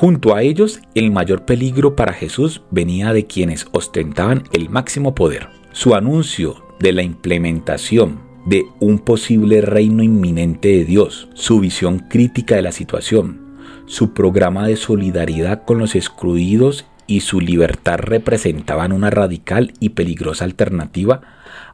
Junto 0.00 0.36
a 0.36 0.42
ellos, 0.42 0.78
el 0.94 1.10
mayor 1.10 1.44
peligro 1.44 1.96
para 1.96 2.12
Jesús 2.12 2.62
venía 2.70 3.12
de 3.12 3.26
quienes 3.26 3.66
ostentaban 3.72 4.44
el 4.52 4.70
máximo 4.70 5.12
poder. 5.12 5.48
Su 5.72 5.96
anuncio 5.96 6.62
de 6.78 6.92
la 6.92 7.02
implementación 7.02 8.20
de 8.46 8.64
un 8.78 9.00
posible 9.00 9.60
reino 9.60 10.04
inminente 10.04 10.68
de 10.68 10.84
Dios, 10.84 11.28
su 11.34 11.58
visión 11.58 11.98
crítica 11.98 12.54
de 12.54 12.62
la 12.62 12.70
situación, 12.70 13.56
su 13.86 14.14
programa 14.14 14.68
de 14.68 14.76
solidaridad 14.76 15.64
con 15.64 15.78
los 15.78 15.96
excluidos 15.96 16.86
y 17.08 17.22
su 17.22 17.40
libertad 17.40 17.98
representaban 17.98 18.92
una 18.92 19.10
radical 19.10 19.72
y 19.80 19.88
peligrosa 19.88 20.44
alternativa 20.44 21.22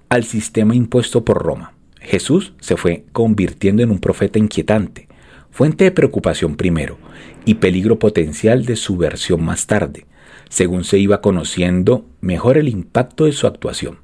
al 0.09 0.25
sistema 0.25 0.75
impuesto 0.75 1.27
por 1.27 1.43
Roma. 1.43 1.75
Jesús 2.01 2.55
se 2.59 2.79
fue 2.79 3.05
convirtiendo 3.13 3.83
en 3.83 3.91
un 3.91 3.99
profeta 3.99 4.39
inquietante, 4.39 5.09
fuente 5.55 5.85
de 5.85 5.93
preocupación 5.93 6.57
primero 6.57 6.99
y 7.45 7.55
peligro 7.55 8.01
potencial 8.01 8.65
de 8.67 8.75
subversión 8.75 9.45
más 9.45 9.69
tarde, 9.69 10.05
según 10.49 10.83
se 10.83 10.99
iba 10.99 11.21
conociendo 11.21 12.07
mejor 12.21 12.59
el 12.59 12.69
impacto 12.69 13.27
de 13.27 13.33
su 13.33 13.47
actuación. 13.47 13.99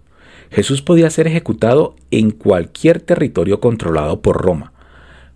Jesús 0.53 0.81
podía 0.81 1.11
ser 1.11 1.27
ejecutado 1.27 1.97
en 2.13 2.31
cualquier 2.31 3.01
territorio 3.01 3.59
controlado 3.59 4.23
por 4.23 4.41
Roma, 4.41 4.73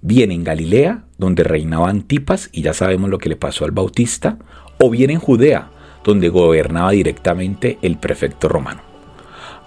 bien 0.03 0.31
en 0.31 0.45
Galilea, 0.45 1.03
donde 1.19 1.43
reinaba 1.43 1.91
Antipas, 1.91 2.49
y 2.53 2.63
ya 2.63 2.75
sabemos 2.75 3.11
lo 3.11 3.19
que 3.19 3.29
le 3.29 3.37
pasó 3.37 3.65
al 3.65 3.73
Bautista, 3.73 4.39
o 4.79 4.91
bien 4.91 5.11
en 5.11 5.19
Judea, 5.19 5.71
donde 6.05 6.29
gobernaba 6.29 6.93
directamente 6.93 7.77
el 7.83 7.99
prefecto 7.99 8.49
romano. 8.49 8.83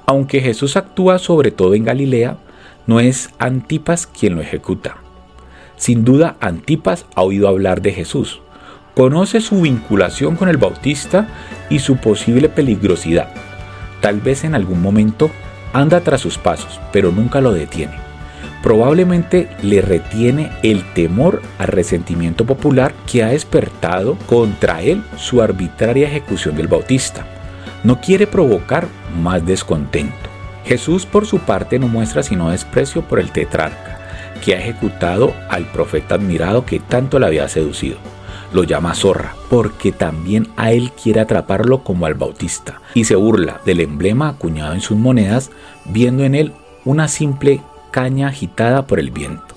Aunque 0.05 0.39
Jesús 0.39 0.77
actúa 0.77 1.19
sobre 1.19 1.51
todo 1.51 1.75
en 1.75 1.83
Galilea, 1.83 2.37
no 2.85 3.01
es 3.01 3.31
Antipas 3.37 4.07
quien 4.07 4.35
lo 4.35 4.41
ejecuta, 4.41 5.01
sin 5.77 6.03
duda, 6.03 6.35
Antipas 6.41 7.05
ha 7.15 7.21
oído 7.21 7.47
hablar 7.47 7.81
de 7.81 7.93
Jesús, 7.93 8.41
conoce 8.95 9.41
su 9.41 9.61
vinculación 9.61 10.35
con 10.35 10.49
el 10.49 10.57
Bautista 10.57 11.27
y 11.69 11.79
su 11.79 11.97
posible 11.97 12.49
peligrosidad. 12.49 13.29
Tal 14.01 14.19
vez 14.19 14.43
en 14.43 14.55
algún 14.55 14.81
momento 14.81 15.29
anda 15.73 16.01
tras 16.01 16.21
sus 16.21 16.39
pasos, 16.39 16.79
pero 16.91 17.11
nunca 17.11 17.41
lo 17.41 17.53
detiene. 17.53 17.93
Probablemente 18.63 19.49
le 19.61 19.81
retiene 19.81 20.51
el 20.63 20.83
temor 20.93 21.43
al 21.59 21.67
resentimiento 21.67 22.45
popular 22.45 22.93
que 23.05 23.23
ha 23.23 23.27
despertado 23.27 24.17
contra 24.25 24.81
él 24.81 25.03
su 25.15 25.43
arbitraria 25.43 26.07
ejecución 26.07 26.57
del 26.57 26.67
Bautista. 26.67 27.25
No 27.83 28.01
quiere 28.01 28.25
provocar 28.25 28.87
más 29.15 29.45
descontento. 29.45 30.15
Jesús 30.65 31.05
por 31.05 31.27
su 31.27 31.37
parte 31.39 31.77
no 31.77 31.87
muestra 31.87 32.23
sino 32.23 32.49
desprecio 32.49 33.03
por 33.03 33.19
el 33.19 33.31
tetrarca 33.31 33.96
que 34.39 34.55
ha 34.55 34.59
ejecutado 34.59 35.33
al 35.49 35.65
profeta 35.65 36.15
admirado 36.15 36.65
que 36.65 36.79
tanto 36.79 37.19
le 37.19 37.25
había 37.27 37.47
seducido. 37.47 37.97
lo 38.53 38.63
llama 38.63 38.95
zorra, 38.95 39.35
porque 39.49 39.91
también 39.91 40.47
a 40.55 40.71
él 40.71 40.91
quiere 40.91 41.19
atraparlo 41.19 41.83
como 41.83 42.05
al 42.05 42.13
bautista, 42.13 42.81
y 42.93 43.03
se 43.03 43.15
burla 43.15 43.59
del 43.65 43.81
emblema 43.81 44.29
acuñado 44.29 44.73
en 44.73 44.79
sus 44.79 44.97
monedas, 44.97 45.51
viendo 45.83 46.23
en 46.23 46.33
él 46.33 46.53
una 46.85 47.09
simple 47.09 47.61
caña 47.91 48.29
agitada 48.29 48.87
por 48.87 48.99
el 48.99 49.11
viento. 49.11 49.55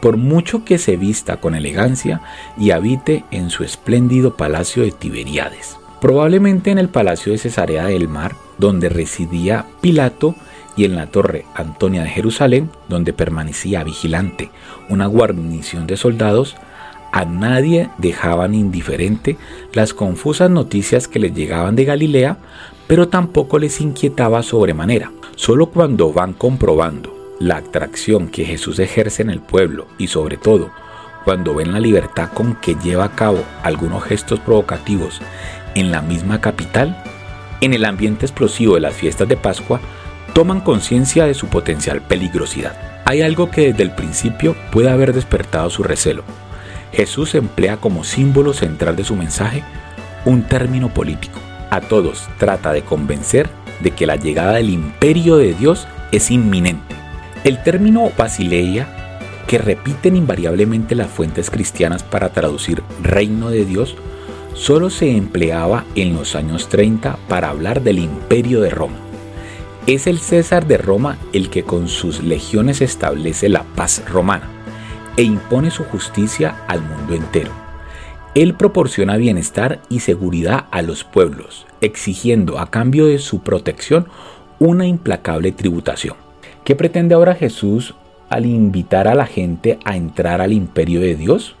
Por 0.00 0.16
mucho 0.16 0.64
que 0.64 0.78
se 0.78 0.96
vista 0.96 1.36
con 1.36 1.54
elegancia 1.54 2.22
y 2.56 2.70
habite 2.70 3.24
en 3.30 3.50
su 3.50 3.64
espléndido 3.64 4.36
palacio 4.36 4.82
de 4.82 4.90
Tiberíades. 4.90 5.76
Probablemente 6.00 6.70
en 6.70 6.78
el 6.78 6.88
palacio 6.88 7.32
de 7.32 7.38
Cesarea 7.38 7.84
del 7.84 8.08
Mar, 8.08 8.34
donde 8.58 8.88
residía 8.88 9.66
Pilato, 9.80 10.34
y 10.76 10.84
en 10.84 10.96
la 10.96 11.06
torre 11.06 11.44
Antonia 11.54 12.02
de 12.02 12.10
Jerusalén, 12.10 12.70
donde 12.88 13.12
permanecía 13.12 13.84
vigilante 13.84 14.50
una 14.88 15.06
guarnición 15.06 15.86
de 15.86 15.96
soldados, 15.96 16.56
a 17.12 17.26
nadie 17.26 17.90
dejaban 17.98 18.54
indiferente 18.54 19.36
las 19.74 19.92
confusas 19.92 20.50
noticias 20.50 21.08
que 21.08 21.18
les 21.18 21.34
llegaban 21.34 21.76
de 21.76 21.84
Galilea, 21.84 22.38
pero 22.86 23.08
tampoco 23.08 23.58
les 23.58 23.80
inquietaba 23.80 24.42
sobremanera. 24.42 25.12
Solo 25.36 25.66
cuando 25.66 26.12
van 26.12 26.32
comprobando 26.32 27.14
la 27.38 27.56
atracción 27.56 28.28
que 28.28 28.44
Jesús 28.44 28.78
ejerce 28.78 29.22
en 29.22 29.30
el 29.30 29.40
pueblo 29.40 29.86
y 29.98 30.06
sobre 30.06 30.36
todo 30.36 30.70
cuando 31.24 31.54
ven 31.54 31.72
la 31.72 31.80
libertad 31.80 32.30
con 32.32 32.56
que 32.56 32.76
lleva 32.76 33.04
a 33.04 33.14
cabo 33.14 33.42
algunos 33.62 34.02
gestos 34.04 34.40
provocativos 34.40 35.20
en 35.74 35.90
la 35.90 36.02
misma 36.02 36.40
capital, 36.40 37.02
en 37.60 37.74
el 37.74 37.84
ambiente 37.84 38.26
explosivo 38.26 38.74
de 38.74 38.80
las 38.80 38.94
fiestas 38.94 39.28
de 39.28 39.36
Pascua, 39.36 39.80
toman 40.32 40.60
conciencia 40.60 41.26
de 41.26 41.34
su 41.34 41.48
potencial 41.48 42.00
peligrosidad. 42.00 42.74
Hay 43.04 43.22
algo 43.22 43.50
que 43.50 43.68
desde 43.68 43.82
el 43.82 43.90
principio 43.90 44.56
puede 44.70 44.90
haber 44.90 45.12
despertado 45.12 45.68
su 45.70 45.82
recelo. 45.82 46.24
Jesús 46.92 47.34
emplea 47.34 47.76
como 47.78 48.04
símbolo 48.04 48.52
central 48.52 48.96
de 48.96 49.04
su 49.04 49.16
mensaje 49.16 49.62
un 50.24 50.44
término 50.44 50.88
político. 50.88 51.38
A 51.70 51.80
todos 51.80 52.28
trata 52.38 52.72
de 52.72 52.82
convencer 52.82 53.48
de 53.80 53.90
que 53.90 54.06
la 54.06 54.16
llegada 54.16 54.54
del 54.54 54.70
imperio 54.70 55.36
de 55.36 55.54
Dios 55.54 55.86
es 56.12 56.30
inminente. 56.30 56.94
El 57.44 57.62
término 57.62 58.10
Basileia, 58.16 58.86
que 59.48 59.58
repiten 59.58 60.16
invariablemente 60.16 60.94
las 60.94 61.08
fuentes 61.08 61.50
cristianas 61.50 62.02
para 62.02 62.28
traducir 62.30 62.82
reino 63.02 63.50
de 63.50 63.64
Dios, 63.64 63.96
solo 64.54 64.90
se 64.90 65.16
empleaba 65.16 65.84
en 65.94 66.14
los 66.14 66.36
años 66.36 66.68
30 66.68 67.18
para 67.28 67.48
hablar 67.48 67.82
del 67.82 67.98
imperio 67.98 68.60
de 68.60 68.70
Roma. 68.70 69.11
Es 69.88 70.06
el 70.06 70.20
César 70.20 70.68
de 70.68 70.78
Roma 70.78 71.18
el 71.32 71.50
que 71.50 71.64
con 71.64 71.88
sus 71.88 72.22
legiones 72.22 72.80
establece 72.80 73.48
la 73.48 73.64
paz 73.64 74.04
romana 74.08 74.48
e 75.16 75.24
impone 75.24 75.72
su 75.72 75.82
justicia 75.82 76.64
al 76.68 76.82
mundo 76.82 77.14
entero. 77.14 77.50
Él 78.36 78.54
proporciona 78.54 79.16
bienestar 79.16 79.82
y 79.88 79.98
seguridad 79.98 80.66
a 80.70 80.82
los 80.82 81.02
pueblos, 81.02 81.66
exigiendo 81.80 82.60
a 82.60 82.70
cambio 82.70 83.06
de 83.06 83.18
su 83.18 83.42
protección 83.42 84.06
una 84.60 84.86
implacable 84.86 85.50
tributación. 85.50 86.14
¿Qué 86.64 86.76
pretende 86.76 87.16
ahora 87.16 87.34
Jesús 87.34 87.96
al 88.30 88.46
invitar 88.46 89.08
a 89.08 89.16
la 89.16 89.26
gente 89.26 89.80
a 89.84 89.96
entrar 89.96 90.40
al 90.40 90.52
imperio 90.52 91.00
de 91.00 91.16
Dios? 91.16 91.56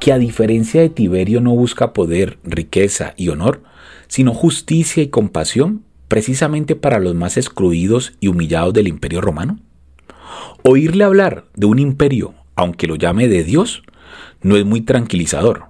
Que 0.00 0.14
a 0.14 0.18
diferencia 0.18 0.80
de 0.80 0.88
Tiberio 0.88 1.42
no 1.42 1.50
busca 1.50 1.92
poder, 1.92 2.38
riqueza 2.42 3.12
y 3.18 3.28
honor, 3.28 3.62
sino 4.06 4.32
justicia 4.32 5.02
y 5.02 5.08
compasión 5.08 5.84
precisamente 6.08 6.74
para 6.74 6.98
los 6.98 7.14
más 7.14 7.36
excluidos 7.36 8.14
y 8.20 8.28
humillados 8.28 8.74
del 8.74 8.88
imperio 8.88 9.20
romano? 9.20 9.58
Oírle 10.62 11.04
hablar 11.04 11.44
de 11.54 11.66
un 11.66 11.78
imperio, 11.78 12.34
aunque 12.56 12.86
lo 12.86 12.96
llame 12.96 13.28
de 13.28 13.44
Dios, 13.44 13.82
no 14.42 14.56
es 14.56 14.64
muy 14.64 14.80
tranquilizador. 14.80 15.66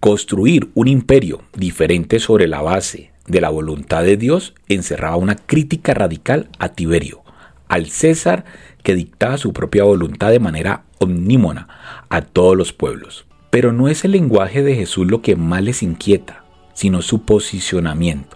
Construir 0.00 0.70
un 0.74 0.88
imperio 0.88 1.42
diferente 1.54 2.18
sobre 2.18 2.48
la 2.48 2.62
base 2.62 3.12
de 3.26 3.40
la 3.40 3.50
voluntad 3.50 4.02
de 4.02 4.16
Dios 4.16 4.54
encerraba 4.68 5.16
una 5.16 5.36
crítica 5.36 5.94
radical 5.94 6.48
a 6.58 6.70
Tiberio, 6.70 7.22
al 7.68 7.86
César 7.86 8.44
que 8.82 8.94
dictaba 8.94 9.36
su 9.36 9.52
propia 9.52 9.84
voluntad 9.84 10.30
de 10.30 10.38
manera 10.38 10.84
omnímona 10.98 11.68
a 12.08 12.22
todos 12.22 12.56
los 12.56 12.72
pueblos. 12.72 13.26
Pero 13.50 13.72
no 13.72 13.88
es 13.88 14.04
el 14.04 14.12
lenguaje 14.12 14.62
de 14.62 14.76
Jesús 14.76 15.06
lo 15.06 15.22
que 15.22 15.36
más 15.36 15.62
les 15.62 15.82
inquieta, 15.82 16.44
sino 16.74 17.02
su 17.02 17.22
posicionamiento. 17.22 18.35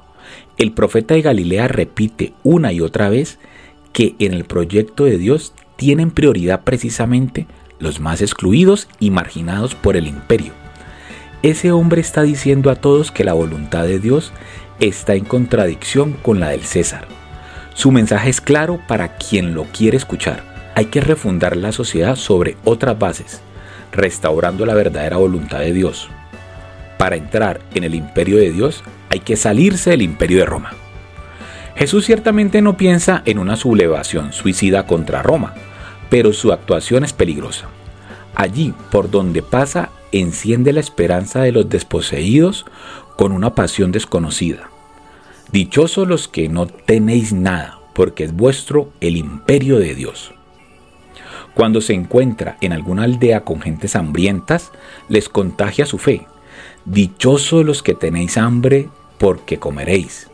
El 0.60 0.72
profeta 0.72 1.14
de 1.14 1.22
Galilea 1.22 1.68
repite 1.68 2.34
una 2.42 2.70
y 2.70 2.82
otra 2.82 3.08
vez 3.08 3.38
que 3.94 4.14
en 4.18 4.34
el 4.34 4.44
proyecto 4.44 5.06
de 5.06 5.16
Dios 5.16 5.54
tienen 5.76 6.10
prioridad 6.10 6.64
precisamente 6.64 7.46
los 7.78 7.98
más 7.98 8.20
excluidos 8.20 8.86
y 8.98 9.10
marginados 9.10 9.74
por 9.74 9.96
el 9.96 10.06
imperio. 10.06 10.52
Ese 11.42 11.72
hombre 11.72 12.02
está 12.02 12.24
diciendo 12.24 12.70
a 12.70 12.74
todos 12.74 13.10
que 13.10 13.24
la 13.24 13.32
voluntad 13.32 13.84
de 13.84 14.00
Dios 14.00 14.34
está 14.80 15.14
en 15.14 15.24
contradicción 15.24 16.12
con 16.12 16.40
la 16.40 16.50
del 16.50 16.64
César. 16.64 17.08
Su 17.72 17.90
mensaje 17.90 18.28
es 18.28 18.42
claro 18.42 18.80
para 18.86 19.16
quien 19.16 19.54
lo 19.54 19.64
quiere 19.64 19.96
escuchar. 19.96 20.44
Hay 20.74 20.84
que 20.84 21.00
refundar 21.00 21.56
la 21.56 21.72
sociedad 21.72 22.16
sobre 22.16 22.58
otras 22.64 22.98
bases, 22.98 23.40
restaurando 23.92 24.66
la 24.66 24.74
verdadera 24.74 25.16
voluntad 25.16 25.60
de 25.60 25.72
Dios. 25.72 26.10
Para 27.00 27.16
entrar 27.16 27.62
en 27.74 27.84
el 27.84 27.94
imperio 27.94 28.36
de 28.36 28.52
Dios 28.52 28.84
hay 29.08 29.20
que 29.20 29.38
salirse 29.38 29.88
del 29.88 30.02
imperio 30.02 30.36
de 30.40 30.44
Roma. 30.44 30.72
Jesús 31.74 32.04
ciertamente 32.04 32.60
no 32.60 32.76
piensa 32.76 33.22
en 33.24 33.38
una 33.38 33.56
sublevación 33.56 34.34
suicida 34.34 34.86
contra 34.86 35.22
Roma, 35.22 35.54
pero 36.10 36.34
su 36.34 36.52
actuación 36.52 37.02
es 37.02 37.14
peligrosa. 37.14 37.70
Allí, 38.34 38.74
por 38.90 39.10
donde 39.10 39.40
pasa, 39.40 39.88
enciende 40.12 40.74
la 40.74 40.80
esperanza 40.80 41.40
de 41.40 41.52
los 41.52 41.70
desposeídos 41.70 42.66
con 43.16 43.32
una 43.32 43.54
pasión 43.54 43.92
desconocida. 43.92 44.68
Dichosos 45.52 46.06
los 46.06 46.28
que 46.28 46.50
no 46.50 46.66
tenéis 46.66 47.32
nada, 47.32 47.78
porque 47.94 48.24
es 48.24 48.34
vuestro 48.34 48.92
el 49.00 49.16
imperio 49.16 49.78
de 49.78 49.94
Dios. 49.94 50.34
Cuando 51.54 51.80
se 51.80 51.94
encuentra 51.94 52.58
en 52.60 52.74
alguna 52.74 53.04
aldea 53.04 53.40
con 53.40 53.62
gentes 53.62 53.96
hambrientas, 53.96 54.70
les 55.08 55.30
contagia 55.30 55.86
su 55.86 55.96
fe. 55.96 56.26
Dichosos 56.84 57.64
los 57.64 57.82
que 57.82 57.94
tenéis 57.94 58.38
hambre 58.38 58.88
porque 59.18 59.58
comeréis. 59.58 60.28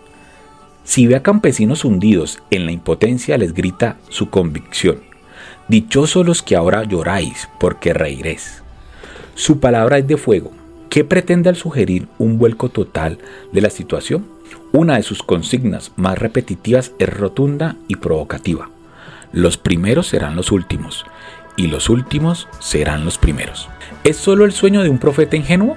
Si 0.85 1.06
ve 1.09 1.16
a 1.16 1.22
campesinos 1.22 1.85
hundidos 1.85 2.38
en 2.50 2.66
la 2.66 2.72
impotencia, 2.72 3.37
les 3.37 3.52
grita 3.52 3.96
su 4.09 4.30
convicción. 4.30 5.00
Dichosos 5.68 6.24
los 6.24 6.42
que 6.42 6.54
ahora 6.54 6.85
lloráis, 6.85 7.48
porque 7.59 7.92
reiréis. 7.92 8.62
Su 9.35 9.59
palabra 9.59 9.98
es 9.98 10.06
de 10.06 10.16
fuego. 10.16 10.52
¿Qué 10.88 11.02
pretende 11.02 11.48
al 11.48 11.56
sugerir 11.56 12.06
un 12.18 12.38
vuelco 12.38 12.68
total 12.68 13.18
de 13.52 13.61
la 13.61 13.70
situación? 13.70 14.26
Una 14.72 14.96
de 14.96 15.02
sus 15.02 15.24
consignas 15.24 15.90
más 15.96 16.16
repetitivas 16.16 16.92
es 17.00 17.12
rotunda 17.12 17.76
y 17.88 17.96
provocativa. 17.96 18.70
Los 19.32 19.56
primeros 19.56 20.06
serán 20.06 20.37
los 20.37 20.52
últimos, 20.52 21.04
y 21.56 21.66
los 21.66 21.90
últimos 21.90 22.46
serán 22.61 23.04
los 23.04 23.18
primeros. 23.18 23.68
¿Es 24.04 24.16
solo 24.16 24.44
el 24.44 24.52
sueño 24.52 24.85
de 24.85 24.88
un 24.88 24.98
profeta 24.98 25.37
ingenuo? 25.37 25.76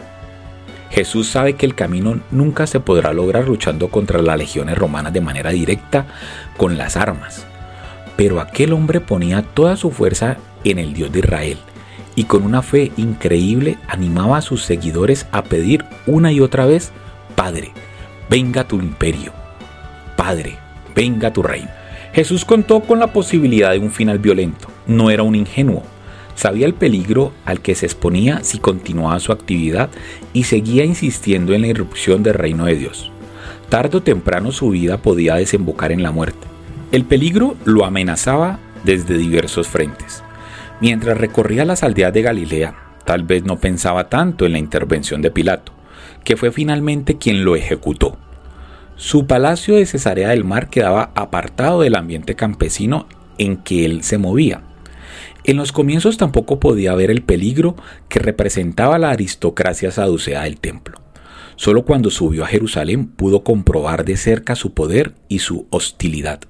Jesús 0.89 1.29
sabe 1.29 1.53
que 1.53 1.65
el 1.65 1.75
camino 1.75 2.19
nunca 2.31 2.67
se 2.67 2.79
podrá 2.79 3.13
lograr 3.13 3.47
luchando 3.47 3.89
contra 3.89 4.21
las 4.21 4.37
legiones 4.37 4.77
romanas 4.77 5.13
de 5.13 5.21
manera 5.21 5.51
directa 5.51 6.05
con 6.57 6.77
las 6.77 6.97
armas. 6.97 7.45
Pero 8.15 8.41
aquel 8.41 8.73
hombre 8.73 8.99
ponía 8.99 9.43
toda 9.43 9.75
su 9.77 9.91
fuerza 9.91 10.37
en 10.63 10.79
el 10.79 10.93
Dios 10.93 11.11
de 11.11 11.19
Israel 11.19 11.57
y 12.15 12.25
con 12.25 12.43
una 12.43 12.61
fe 12.61 12.91
increíble 12.97 13.77
animaba 13.87 14.37
a 14.37 14.41
sus 14.41 14.63
seguidores 14.63 15.25
a 15.31 15.43
pedir 15.43 15.85
una 16.05 16.31
y 16.31 16.41
otra 16.41 16.65
vez, 16.65 16.91
Padre, 17.35 17.71
venga 18.29 18.67
tu 18.67 18.77
imperio. 18.77 19.31
Padre, 20.17 20.57
venga 20.95 21.31
tu 21.31 21.43
reino. 21.43 21.69
Jesús 22.11 22.43
contó 22.43 22.81
con 22.81 22.99
la 22.99 23.13
posibilidad 23.13 23.71
de 23.71 23.79
un 23.79 23.91
final 23.91 24.19
violento. 24.19 24.67
No 24.87 25.11
era 25.11 25.23
un 25.23 25.35
ingenuo, 25.35 25.83
Sabía 26.39 26.67
el 26.67 26.73
peligro 26.73 27.33
al 27.43 27.59
que 27.59 27.75
se 27.75 27.85
exponía 27.85 28.45
si 28.45 28.59
continuaba 28.59 29.19
su 29.19 29.33
actividad 29.33 29.89
y 30.31 30.45
seguía 30.45 30.85
insistiendo 30.85 31.53
en 31.53 31.59
la 31.59 31.67
irrupción 31.67 32.23
del 32.23 32.35
reino 32.35 32.63
de 32.63 32.75
Dios. 32.75 33.11
Tardo 33.67 33.97
o 33.97 34.03
temprano 34.03 34.53
su 34.53 34.69
vida 34.69 35.01
podía 35.01 35.35
desembocar 35.35 35.91
en 35.91 36.01
la 36.01 36.13
muerte. 36.13 36.47
El 36.93 37.03
peligro 37.03 37.57
lo 37.65 37.83
amenazaba 37.83 38.57
desde 38.85 39.17
diversos 39.17 39.67
frentes. 39.67 40.23
Mientras 40.79 41.17
recorría 41.17 41.65
las 41.65 41.83
aldeas 41.83 42.13
de 42.13 42.21
Galilea, 42.21 42.73
tal 43.03 43.23
vez 43.23 43.43
no 43.43 43.57
pensaba 43.57 44.07
tanto 44.07 44.45
en 44.45 44.53
la 44.53 44.59
intervención 44.59 45.21
de 45.21 45.31
Pilato, 45.31 45.73
que 46.23 46.37
fue 46.37 46.53
finalmente 46.53 47.17
quien 47.17 47.43
lo 47.43 47.57
ejecutó. 47.57 48.17
Su 48.95 49.27
palacio 49.27 49.75
de 49.75 49.85
Cesarea 49.85 50.29
del 50.29 50.45
Mar 50.45 50.69
quedaba 50.69 51.11
apartado 51.15 51.81
del 51.81 51.97
ambiente 51.97 52.35
campesino 52.35 53.07
en 53.37 53.57
que 53.57 53.83
él 53.83 54.03
se 54.03 54.17
movía. 54.17 54.61
En 55.43 55.57
los 55.57 55.71
comienzos 55.71 56.17
tampoco 56.17 56.59
podía 56.59 56.93
ver 56.95 57.11
el 57.11 57.23
peligro 57.23 57.75
que 58.09 58.19
representaba 58.19 58.99
la 58.99 59.11
aristocracia 59.11 59.91
saducea 59.91 60.43
del 60.43 60.59
templo. 60.59 60.99
Solo 61.55 61.85
cuando 61.85 62.09
subió 62.09 62.43
a 62.43 62.47
Jerusalén 62.47 63.07
pudo 63.07 63.43
comprobar 63.43 64.05
de 64.05 64.17
cerca 64.17 64.55
su 64.55 64.73
poder 64.73 65.13
y 65.27 65.39
su 65.39 65.67
hostilidad. 65.69 66.41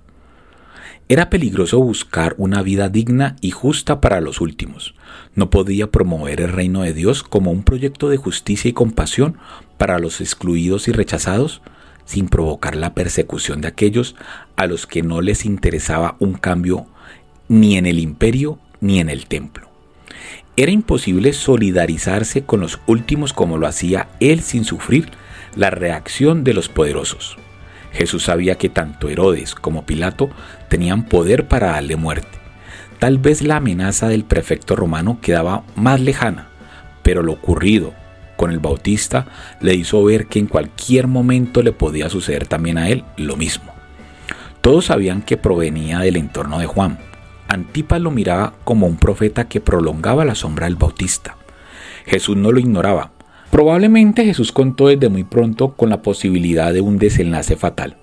Era 1.08 1.32
peligroso 1.32 1.80
buscar 1.80 2.36
una 2.38 2.62
vida 2.62 2.89
digna 2.89 3.36
y 3.41 3.49
justa 3.49 3.99
para 3.99 4.21
los 4.21 4.41
últimos. 4.41 4.93
No 5.34 5.49
podía 5.49 5.89
promover 5.89 6.41
el 6.41 6.52
reino 6.52 6.84
de 6.84 6.93
Dios 6.93 7.23
como 7.23 7.52
un 7.52 7.63
proyecto 7.63 8.10
de 8.10 8.17
justicia 8.17 8.69
y 8.69 8.73
compasión 8.73 9.38
para 9.80 9.97
los 9.97 10.21
excluidos 10.21 10.88
y 10.88 10.91
rechazados, 10.91 11.63
sin 12.06 12.28
provocar 12.28 12.75
la 12.75 12.93
persecución 12.93 13.62
de 13.62 13.69
aquellos 13.69 14.15
a 14.56 14.67
los 14.67 14.86
que 14.86 15.02
no 15.02 15.21
les 15.21 15.45
interesaba 15.45 16.15
un 16.19 16.34
cambio 16.34 16.86
ni 17.47 17.78
en 17.78 17.88
el 17.88 17.97
imperio 17.97 18.60
ni 18.81 18.99
en 18.99 19.09
el 19.09 19.27
templo. 19.27 19.69
Era 20.55 20.71
imposible 20.71 21.33
solidarizarse 21.33 22.43
con 22.43 22.59
los 22.59 22.79
últimos 22.85 23.33
como 23.33 23.57
lo 23.57 23.67
hacía 23.67 24.09
él 24.19 24.41
sin 24.41 24.65
sufrir 24.65 25.09
la 25.55 25.69
reacción 25.69 26.43
de 26.43 26.53
los 26.53 26.69
poderosos. 26.69 27.37
Jesús 27.93 28.23
sabía 28.23 28.55
que 28.55 28.69
tanto 28.69 29.09
Herodes 29.09 29.55
como 29.55 29.85
Pilato 29.85 30.29
tenían 30.67 31.05
poder 31.05 31.47
para 31.47 31.71
darle 31.71 31.95
muerte. 31.95 32.37
Tal 32.99 33.17
vez 33.17 33.41
la 33.41 33.57
amenaza 33.57 34.09
del 34.09 34.25
prefecto 34.25 34.75
romano 34.75 35.19
quedaba 35.21 35.63
más 35.75 36.01
lejana, 36.01 36.49
pero 37.01 37.23
lo 37.23 37.31
ocurrido 37.31 37.93
con 38.35 38.51
el 38.51 38.59
Bautista 38.59 39.25
le 39.61 39.75
hizo 39.75 40.03
ver 40.03 40.27
que 40.27 40.39
en 40.39 40.47
cualquier 40.47 41.07
momento 41.07 41.61
le 41.61 41.71
podía 41.71 42.09
suceder 42.09 42.47
también 42.47 42.77
a 42.77 42.89
él 42.89 43.03
lo 43.17 43.35
mismo. 43.35 43.73
Todos 44.61 44.85
sabían 44.85 45.21
que 45.21 45.37
provenía 45.37 45.99
del 45.99 46.17
entorno 46.17 46.59
de 46.59 46.65
Juan. 46.65 46.99
Antipas 47.49 47.99
lo 47.99 48.12
miraba 48.12 48.53
como 48.63 48.88
un 48.88 48.97
profeta 48.97 49.49
que 49.49 49.59
prolongaba 49.59 50.23
la 50.23 50.35
sombra 50.35 50.67
del 50.67 50.75
Bautista. 50.75 51.35
Jesús 52.05 52.38
no 52.38 52.51
lo 52.51 52.59
ignoraba, 52.59 53.12
Probablemente 53.49 54.25
Jesús 54.25 54.51
contó 54.51 54.88
desde 54.88 55.09
muy 55.09 55.23
pronto 55.23 55.73
con 55.73 55.89
la 55.89 56.03
posibilidad 56.03 56.71
de 56.71 56.81
un 56.81 56.99
desenlace 56.99 57.55
fatal. 57.55 57.97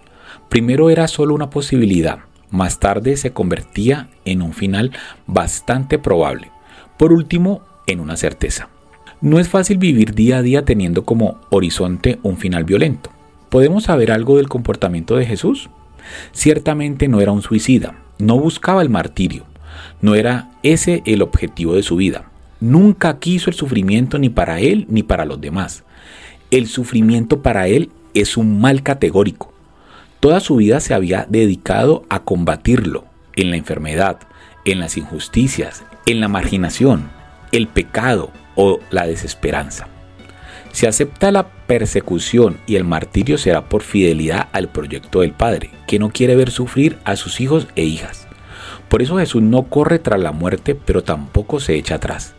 Primero 0.48 0.90
era 0.90 1.06
solo 1.06 1.34
una 1.34 1.50
posibilidad, 1.50 2.18
más 2.50 2.80
tarde 2.80 3.16
se 3.16 3.32
convertía 3.32 4.08
en 4.24 4.42
un 4.42 4.52
final 4.52 4.90
bastante 5.26 5.98
probable. 5.98 6.50
Por 6.98 7.12
último, 7.12 7.62
en 7.86 8.00
una 8.00 8.16
certeza. 8.16 8.68
No 9.20 9.38
es 9.38 9.48
fácil 9.48 9.78
vivir 9.78 10.14
día 10.14 10.38
a 10.38 10.42
día 10.42 10.64
teniendo 10.64 11.04
como 11.04 11.38
horizonte 11.50 12.18
un 12.22 12.36
final 12.36 12.64
violento. 12.64 13.10
¿Podemos 13.48 13.84
saber 13.84 14.10
algo 14.10 14.38
del 14.38 14.48
comportamiento 14.48 15.16
de 15.16 15.26
Jesús? 15.26 15.70
Ciertamente 16.32 17.06
no 17.06 17.20
era 17.20 17.32
un 17.32 17.42
suicida, 17.42 17.94
no 18.18 18.38
buscaba 18.38 18.82
el 18.82 18.88
martirio, 18.88 19.44
no 20.00 20.14
era 20.14 20.50
ese 20.62 21.02
el 21.06 21.22
objetivo 21.22 21.74
de 21.74 21.82
su 21.82 21.96
vida. 21.96 22.30
Nunca 22.60 23.18
quiso 23.18 23.50
el 23.50 23.56
sufrimiento 23.56 24.18
ni 24.18 24.28
para 24.28 24.60
él 24.60 24.86
ni 24.88 25.02
para 25.02 25.24
los 25.24 25.40
demás. 25.40 25.84
El 26.50 26.66
sufrimiento 26.66 27.42
para 27.42 27.68
él 27.68 27.90
es 28.14 28.36
un 28.36 28.60
mal 28.60 28.82
categórico. 28.82 29.52
Toda 30.20 30.40
su 30.40 30.56
vida 30.56 30.80
se 30.80 30.94
había 30.94 31.26
dedicado 31.28 32.04
a 32.08 32.22
combatirlo 32.22 33.04
en 33.34 33.50
la 33.50 33.56
enfermedad, 33.56 34.18
en 34.64 34.80
las 34.80 34.96
injusticias, 34.96 35.84
en 36.06 36.20
la 36.20 36.28
marginación, 36.28 37.10
el 37.52 37.68
pecado 37.68 38.30
o 38.54 38.80
la 38.90 39.06
desesperanza. 39.06 39.88
Si 40.76 40.84
acepta 40.84 41.32
la 41.32 41.48
persecución 41.48 42.58
y 42.66 42.76
el 42.76 42.84
martirio 42.84 43.38
será 43.38 43.66
por 43.66 43.82
fidelidad 43.82 44.48
al 44.52 44.68
proyecto 44.68 45.22
del 45.22 45.32
Padre, 45.32 45.70
que 45.86 45.98
no 45.98 46.10
quiere 46.10 46.36
ver 46.36 46.50
sufrir 46.50 46.98
a 47.04 47.16
sus 47.16 47.40
hijos 47.40 47.66
e 47.76 47.84
hijas. 47.84 48.28
Por 48.90 49.00
eso 49.00 49.16
Jesús 49.16 49.40
no 49.40 49.70
corre 49.70 49.98
tras 49.98 50.20
la 50.20 50.32
muerte, 50.32 50.74
pero 50.74 51.02
tampoco 51.02 51.60
se 51.60 51.76
echa 51.76 51.94
atrás. 51.94 52.34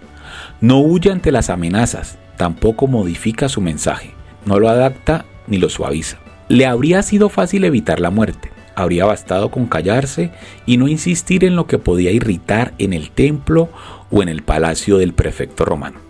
No 0.61 0.77
huye 0.77 1.11
ante 1.11 1.31
las 1.31 1.49
amenazas, 1.49 2.19
tampoco 2.37 2.85
modifica 2.85 3.49
su 3.49 3.59
mensaje, 3.59 4.13
no 4.45 4.59
lo 4.59 4.69
adapta 4.69 5.25
ni 5.47 5.57
lo 5.57 5.67
suaviza. 5.67 6.19
Le 6.47 6.67
habría 6.67 7.01
sido 7.01 7.29
fácil 7.29 7.63
evitar 7.63 7.99
la 7.99 8.11
muerte, 8.11 8.51
habría 8.75 9.05
bastado 9.05 9.49
con 9.49 9.65
callarse 9.65 10.31
y 10.67 10.77
no 10.77 10.87
insistir 10.87 11.43
en 11.43 11.55
lo 11.55 11.65
que 11.65 11.79
podía 11.79 12.11
irritar 12.11 12.75
en 12.77 12.93
el 12.93 13.09
templo 13.09 13.69
o 14.11 14.21
en 14.21 14.29
el 14.29 14.43
palacio 14.43 14.99
del 14.99 15.13
prefecto 15.15 15.65
romano. 15.65 16.01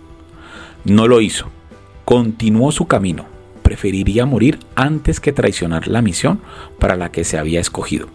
No 0.84 1.08
lo 1.08 1.22
hizo, 1.22 1.50
continuó 2.08 2.72
su 2.72 2.86
camino, 2.86 3.26
preferiría 3.62 4.24
morir 4.24 4.58
antes 4.74 5.20
que 5.20 5.34
traicionar 5.34 5.88
la 5.88 6.00
misión 6.00 6.40
para 6.78 6.96
la 6.96 7.12
que 7.12 7.22
se 7.22 7.36
había 7.36 7.60
escogido. 7.60 8.08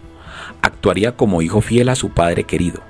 Actuaría 0.62 1.14
como 1.14 1.42
hijo 1.42 1.60
fiel 1.60 1.88
a 1.88 1.94
su 1.94 2.10
padre 2.10 2.42
querido, 2.42 2.82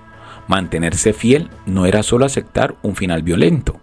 Mantenerse 0.49 1.12
fiel 1.12 1.51
no 1.67 1.85
era 1.85 2.03
solo 2.03 2.25
aceptar 2.25 2.77
un 2.81 2.97
final 2.97 3.23
violento, 3.23 3.81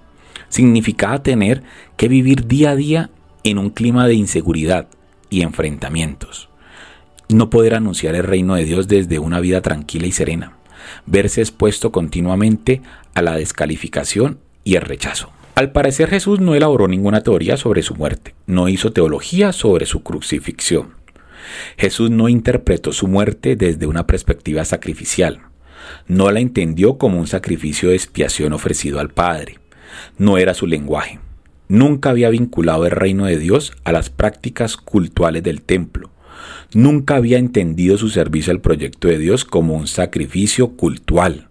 significaba 0.50 1.22
tener 1.22 1.62
que 1.96 2.08
vivir 2.08 2.48
día 2.48 2.72
a 2.72 2.76
día 2.76 3.12
en 3.44 3.60
un 3.60 3.70
clima 3.70 4.08
de 4.08 4.16
inseguridad 4.16 4.88
y 5.30 5.44
enfrentamientos. 5.44 6.50
No 7.30 7.52
poder 7.52 7.76
anunciar 7.76 8.16
el 8.16 8.24
reino 8.24 8.56
de 8.56 8.66
Dios 8.66 8.88
desde 8.88 9.20
una 9.20 9.40
vida 9.40 9.62
tranquila 9.62 10.08
y 10.08 10.12
serena, 10.12 10.54
verse 11.06 11.42
expuesto 11.42 11.92
continuamente 11.92 12.82
a 13.14 13.22
la 13.22 13.36
descalificación 13.36 14.40
y 14.64 14.74
el 14.74 14.82
rechazo. 14.82 15.30
Al 15.56 15.72
parecer 15.72 16.10
Jesús 16.10 16.40
no 16.40 16.56
elaboró 16.56 16.88
ninguna 16.88 17.22
teoría 17.22 17.58
sobre 17.58 17.84
su 17.84 17.96
muerte, 17.96 18.34
no 18.48 18.70
hizo 18.70 18.92
teología 18.94 19.52
sobre 19.52 19.86
su 19.86 20.02
crucifixión. 20.02 20.96
Jesús 21.78 22.10
no 22.10 22.30
interpretó 22.30 22.94
su 22.94 23.08
muerte 23.08 23.56
desde 23.56 23.86
una 23.86 24.08
perspectiva 24.08 24.64
sacrificial, 24.64 25.42
no 26.08 26.32
la 26.32 26.40
entendió 26.40 26.98
como 26.98 27.20
un 27.20 27.28
sacrificio 27.28 27.90
de 27.90 27.96
expiación 27.96 28.54
ofrecido 28.54 29.00
al 29.00 29.10
Padre. 29.10 29.60
No 30.18 30.38
era 30.38 30.54
su 30.54 30.68
lenguaje. 30.68 31.20
Nunca 31.68 32.10
había 32.10 32.30
vinculado 32.30 32.86
el 32.86 32.92
reino 32.92 33.26
de 33.26 33.38
Dios 33.38 33.74
a 33.84 33.92
las 33.92 34.10
prácticas 34.10 34.78
cultuales 34.78 35.44
del 35.44 35.62
templo. 35.62 36.10
Nunca 36.74 37.16
había 37.16 37.38
entendido 37.38 37.98
su 37.98 38.10
servicio 38.10 38.52
al 38.52 38.62
proyecto 38.62 39.08
de 39.08 39.18
Dios 39.18 39.46
como 39.46 39.76
un 39.76 39.88
sacrificio 39.88 40.70
cultual. 40.76 41.50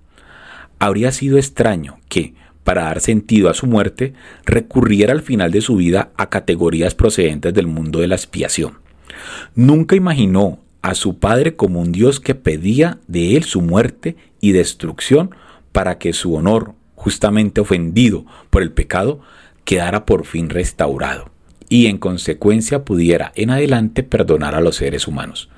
Habría 0.78 1.12
sido 1.12 1.38
extraño 1.38 1.98
que, 2.08 2.34
para 2.70 2.84
dar 2.84 3.00
sentido 3.00 3.50
a 3.50 3.54
su 3.54 3.66
muerte, 3.66 4.12
recurriera 4.46 5.12
al 5.12 5.22
final 5.22 5.50
de 5.50 5.60
su 5.60 5.74
vida 5.74 6.12
a 6.16 6.30
categorías 6.30 6.94
procedentes 6.94 7.52
del 7.52 7.66
mundo 7.66 7.98
de 7.98 8.06
la 8.06 8.14
expiación. 8.14 8.74
Nunca 9.56 9.96
imaginó 9.96 10.60
a 10.80 10.94
su 10.94 11.18
Padre 11.18 11.56
como 11.56 11.80
un 11.80 11.90
Dios 11.90 12.20
que 12.20 12.36
pedía 12.36 13.00
de 13.08 13.36
él 13.36 13.42
su 13.42 13.60
muerte 13.60 14.14
y 14.40 14.52
destrucción 14.52 15.34
para 15.72 15.98
que 15.98 16.12
su 16.12 16.32
honor, 16.32 16.74
justamente 16.94 17.60
ofendido 17.60 18.24
por 18.50 18.62
el 18.62 18.70
pecado, 18.70 19.18
quedara 19.64 20.06
por 20.06 20.24
fin 20.24 20.48
restaurado 20.48 21.28
y 21.68 21.86
en 21.86 21.98
consecuencia 21.98 22.84
pudiera 22.84 23.32
en 23.34 23.50
adelante 23.50 24.04
perdonar 24.04 24.54
a 24.54 24.60
los 24.60 24.76
seres 24.76 25.08
humanos. 25.08 25.50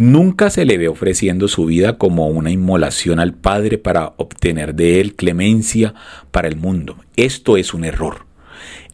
Nunca 0.00 0.48
se 0.48 0.64
le 0.64 0.78
ve 0.78 0.88
ofreciendo 0.88 1.46
su 1.46 1.66
vida 1.66 1.98
como 1.98 2.28
una 2.28 2.50
inmolación 2.50 3.20
al 3.20 3.34
Padre 3.34 3.76
para 3.76 4.14
obtener 4.16 4.74
de 4.74 4.98
él 4.98 5.14
clemencia 5.14 5.92
para 6.30 6.48
el 6.48 6.56
mundo. 6.56 6.96
Esto 7.16 7.58
es 7.58 7.74
un 7.74 7.84
error. 7.84 8.24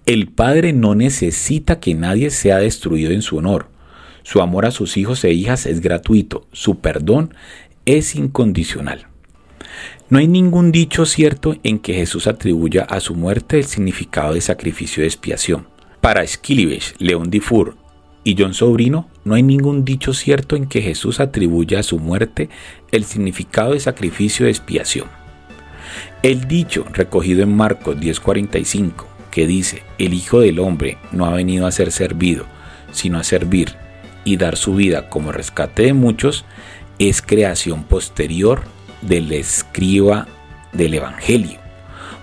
El 0.05 0.27
Padre 0.27 0.73
no 0.73 0.97
necesita 0.97 1.79
que 1.79 1.95
nadie 1.95 2.31
sea 2.31 2.59
destruido 2.59 3.13
en 3.13 3.23
su 3.23 3.37
honor. 3.37 3.69
Su 4.25 4.43
amor 4.43 4.67
a 4.67 4.73
sus 4.73 4.97
hijos 4.97 5.23
e 5.23 5.33
hijas 5.33 5.67
es 5.67 5.81
gratuito, 5.81 6.49
su 6.51 6.81
perdón 6.81 7.35
es 7.85 8.17
incondicional. 8.17 9.07
No 10.11 10.19
hay 10.19 10.27
ningún 10.27 10.73
dicho 10.73 11.07
cierto 11.07 11.55
en 11.63 11.79
que 11.79 11.95
Jesús 11.95 12.27
atribuya 12.27 12.83
a 12.83 12.99
su 12.99 13.15
muerte 13.15 13.59
el 13.59 13.67
significado 13.67 14.35
de 14.35 14.41
sacrificio 14.41 15.03
de 15.03 15.07
expiación. 15.07 15.69
Para 16.01 16.27
Skilibech, 16.27 16.97
León 16.99 17.31
Difur 17.31 17.86
y 18.27 18.35
John 18.37 18.55
Sobrino, 18.55 19.09
no 19.23 19.37
hay 19.37 19.45
ningún 19.45 19.85
dicho 19.85 20.13
cierto 20.13 20.57
en 20.57 20.67
que 20.67 20.83
Jesús 20.83 21.21
atribuya 21.21 21.79
a 21.79 21.85
su 21.85 22.01
muerte 22.01 22.49
el 22.91 23.05
significado 23.05 23.73
de 23.73 23.79
sacrificio 23.79 24.47
de 24.47 24.51
expiación. 24.51 25.07
El 26.25 26.49
dicho 26.49 26.85
recogido 26.93 27.45
en 27.45 27.57
Marcos 27.57 27.97
10:45, 28.01 29.07
que 29.31 29.47
dice, 29.47 29.85
el 29.99 30.13
Hijo 30.13 30.41
del 30.41 30.59
Hombre 30.59 30.99
no 31.13 31.27
ha 31.27 31.35
venido 31.35 31.69
a 31.69 31.71
ser 31.71 31.93
servido, 31.93 32.47
sino 32.91 33.21
a 33.21 33.23
servir 33.23 33.77
y 34.25 34.39
dar 34.39 34.57
su 34.57 34.75
vida 34.75 35.09
como 35.09 35.31
rescate 35.31 35.85
de 35.85 35.93
muchos 35.93 36.45
es 36.99 37.23
creación 37.23 37.85
posterior 37.85 38.63
del 39.03 39.31
escriba 39.31 40.27
del 40.73 40.95
Evangelio. 40.95 41.61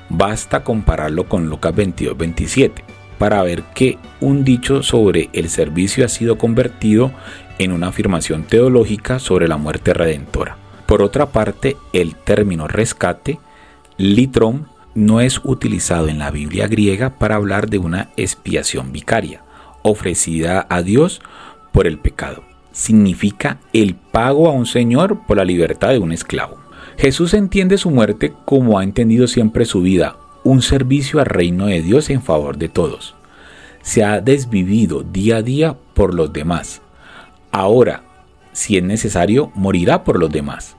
Basta 0.10 0.66
compararlo 0.66 1.30
con 1.30 1.48
Lucas 1.48 1.74
22, 1.74 2.18
27 2.18 2.93
para 3.18 3.42
ver 3.44 3.64
que 3.76 3.98
un 4.20 4.44
dicho 4.44 4.84
sobre 4.84 5.30
el 5.34 5.50
servicio 5.50 6.06
ha 6.06 6.10
sido 6.10 6.38
convertido 6.38 7.12
en 7.60 7.72
una 7.72 7.88
afirmación 7.88 8.44
teológica 8.44 9.20
sobre 9.20 9.48
la 9.48 9.58
muerte 9.58 9.94
redentora. 9.94 10.58
Por 10.86 11.02
otra 11.02 11.28
parte, 11.28 11.78
el 11.94 12.16
término 12.16 12.68
rescate, 12.68 13.40
litrom, 13.98 14.66
no 14.96 15.22
es 15.22 15.42
utilizado 15.44 16.08
en 16.08 16.20
la 16.20 16.30
Biblia 16.30 16.68
griega 16.68 17.18
para 17.18 17.36
hablar 17.36 17.70
de 17.70 17.80
una 17.80 18.10
expiación 18.16 18.92
vicaria, 18.92 19.42
ofrecida 19.82 20.68
a 20.70 20.82
Dios 20.84 21.22
por 21.72 21.88
el 21.88 21.98
pecado. 21.98 22.44
Significa 22.72 23.60
el 23.72 23.96
pago 23.96 24.48
a 24.48 24.52
un 24.52 24.66
señor 24.66 25.26
por 25.26 25.38
la 25.38 25.46
libertad 25.46 25.90
de 25.90 26.00
un 26.00 26.12
esclavo. 26.12 26.58
Jesús 26.98 27.34
entiende 27.34 27.78
su 27.78 27.90
muerte 27.90 28.34
como 28.46 28.78
ha 28.78 28.84
entendido 28.84 29.28
siempre 29.28 29.66
su 29.66 29.82
vida, 29.82 30.16
un 30.44 30.62
servicio 30.62 31.20
al 31.20 31.26
reino 31.26 31.68
de 31.68 31.82
Dios 31.82 32.10
en 32.10 32.22
favor 32.22 32.58
de 32.58 32.70
todos. 32.70 33.16
Se 33.82 34.04
ha 34.04 34.22
desvivido 34.22 35.04
día 35.04 35.38
a 35.38 35.42
día 35.42 35.76
por 35.94 36.14
los 36.14 36.32
demás. 36.32 36.82
Ahora, 37.52 38.04
si 38.52 38.78
es 38.78 38.84
necesario, 38.84 39.52
morirá 39.56 40.04
por 40.04 40.20
los 40.20 40.32
demás. 40.32 40.76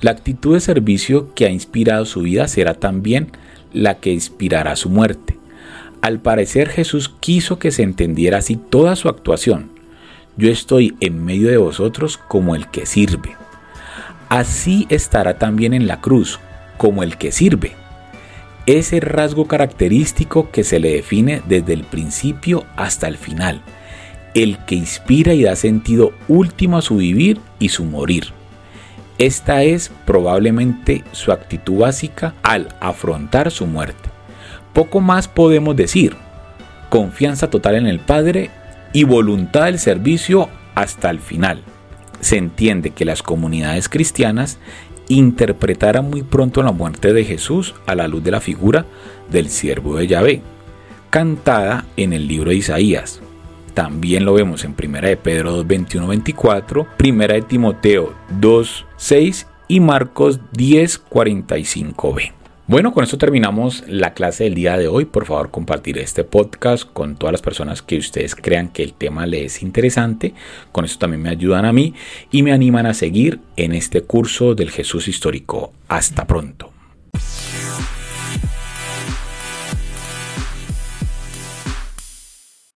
La 0.00 0.10
actitud 0.10 0.54
de 0.54 0.60
servicio 0.60 1.32
que 1.34 1.46
ha 1.46 1.50
inspirado 1.50 2.04
su 2.04 2.22
vida 2.22 2.48
será 2.48 2.74
también 2.74 3.32
la 3.72 3.96
que 3.96 4.12
inspirará 4.12 4.76
su 4.76 4.90
muerte. 4.90 5.38
Al 6.02 6.20
parecer 6.20 6.68
Jesús 6.68 7.08
quiso 7.20 7.58
que 7.58 7.70
se 7.70 7.82
entendiera 7.82 8.38
así 8.38 8.56
toda 8.56 8.94
su 8.96 9.08
actuación. 9.08 9.70
Yo 10.36 10.50
estoy 10.50 10.96
en 11.00 11.24
medio 11.24 11.48
de 11.48 11.56
vosotros 11.56 12.18
como 12.18 12.54
el 12.54 12.68
que 12.68 12.86
sirve. 12.86 13.36
Así 14.28 14.86
estará 14.90 15.38
también 15.38 15.72
en 15.72 15.86
la 15.86 16.00
cruz, 16.00 16.40
como 16.76 17.02
el 17.02 17.16
que 17.16 17.32
sirve. 17.32 17.72
Ese 18.66 18.98
rasgo 18.98 19.46
característico 19.46 20.50
que 20.50 20.64
se 20.64 20.78
le 20.78 20.94
define 20.94 21.42
desde 21.46 21.74
el 21.74 21.84
principio 21.84 22.64
hasta 22.76 23.08
el 23.08 23.18
final, 23.18 23.60
el 24.34 24.56
que 24.64 24.74
inspira 24.74 25.34
y 25.34 25.42
da 25.42 25.54
sentido 25.54 26.12
último 26.28 26.78
a 26.78 26.82
su 26.82 26.96
vivir 26.96 27.40
y 27.58 27.68
su 27.68 27.84
morir. 27.84 28.28
Esta 29.18 29.62
es 29.62 29.90
probablemente 30.06 31.04
su 31.12 31.30
actitud 31.30 31.80
básica 31.80 32.34
al 32.42 32.74
afrontar 32.80 33.50
su 33.50 33.66
muerte. 33.66 34.08
Poco 34.72 35.00
más 35.00 35.28
podemos 35.28 35.76
decir. 35.76 36.16
Confianza 36.88 37.50
total 37.50 37.76
en 37.76 37.86
el 37.86 38.00
Padre 38.00 38.50
y 38.92 39.04
voluntad 39.04 39.64
del 39.64 39.78
servicio 39.78 40.48
hasta 40.74 41.10
el 41.10 41.20
final. 41.20 41.62
Se 42.20 42.38
entiende 42.38 42.90
que 42.90 43.04
las 43.04 43.22
comunidades 43.22 43.88
cristianas 43.88 44.58
interpretaran 45.08 46.08
muy 46.08 46.22
pronto 46.22 46.62
la 46.62 46.72
muerte 46.72 47.12
de 47.12 47.24
Jesús 47.24 47.74
a 47.86 47.94
la 47.94 48.08
luz 48.08 48.22
de 48.22 48.30
la 48.30 48.40
figura 48.40 48.86
del 49.30 49.48
siervo 49.48 49.96
de 49.96 50.06
Yahvé, 50.06 50.42
cantada 51.10 51.84
en 51.96 52.12
el 52.12 52.26
libro 52.26 52.50
de 52.50 52.56
Isaías. 52.56 53.20
También 53.74 54.24
lo 54.24 54.34
vemos 54.34 54.64
en 54.64 54.74
1 54.80 55.00
de 55.00 55.16
Pedro 55.16 55.50
2, 55.52 55.66
21, 55.66 56.06
24, 56.06 56.86
1 57.02 57.26
de 57.26 57.42
Timoteo 57.42 58.14
2, 58.40 58.86
6 58.96 59.46
y 59.68 59.80
Marcos 59.80 60.40
10, 60.52 61.04
45b. 61.10 62.43
Bueno, 62.66 62.94
con 62.94 63.04
esto 63.04 63.18
terminamos 63.18 63.84
la 63.88 64.14
clase 64.14 64.44
del 64.44 64.54
día 64.54 64.78
de 64.78 64.88
hoy. 64.88 65.04
Por 65.04 65.26
favor, 65.26 65.50
compartir 65.50 65.98
este 65.98 66.24
podcast 66.24 66.90
con 66.90 67.14
todas 67.16 67.32
las 67.32 67.42
personas 67.42 67.82
que 67.82 67.98
ustedes 67.98 68.34
crean 68.34 68.68
que 68.68 68.82
el 68.82 68.94
tema 68.94 69.26
les 69.26 69.56
es 69.56 69.62
interesante. 69.62 70.32
Con 70.72 70.86
esto 70.86 71.00
también 71.00 71.20
me 71.20 71.28
ayudan 71.28 71.66
a 71.66 71.74
mí 71.74 71.92
y 72.30 72.42
me 72.42 72.52
animan 72.52 72.86
a 72.86 72.94
seguir 72.94 73.38
en 73.56 73.72
este 73.72 74.00
curso 74.00 74.54
del 74.54 74.70
Jesús 74.70 75.08
histórico. 75.08 75.74
Hasta 75.88 76.26
pronto. 76.26 76.73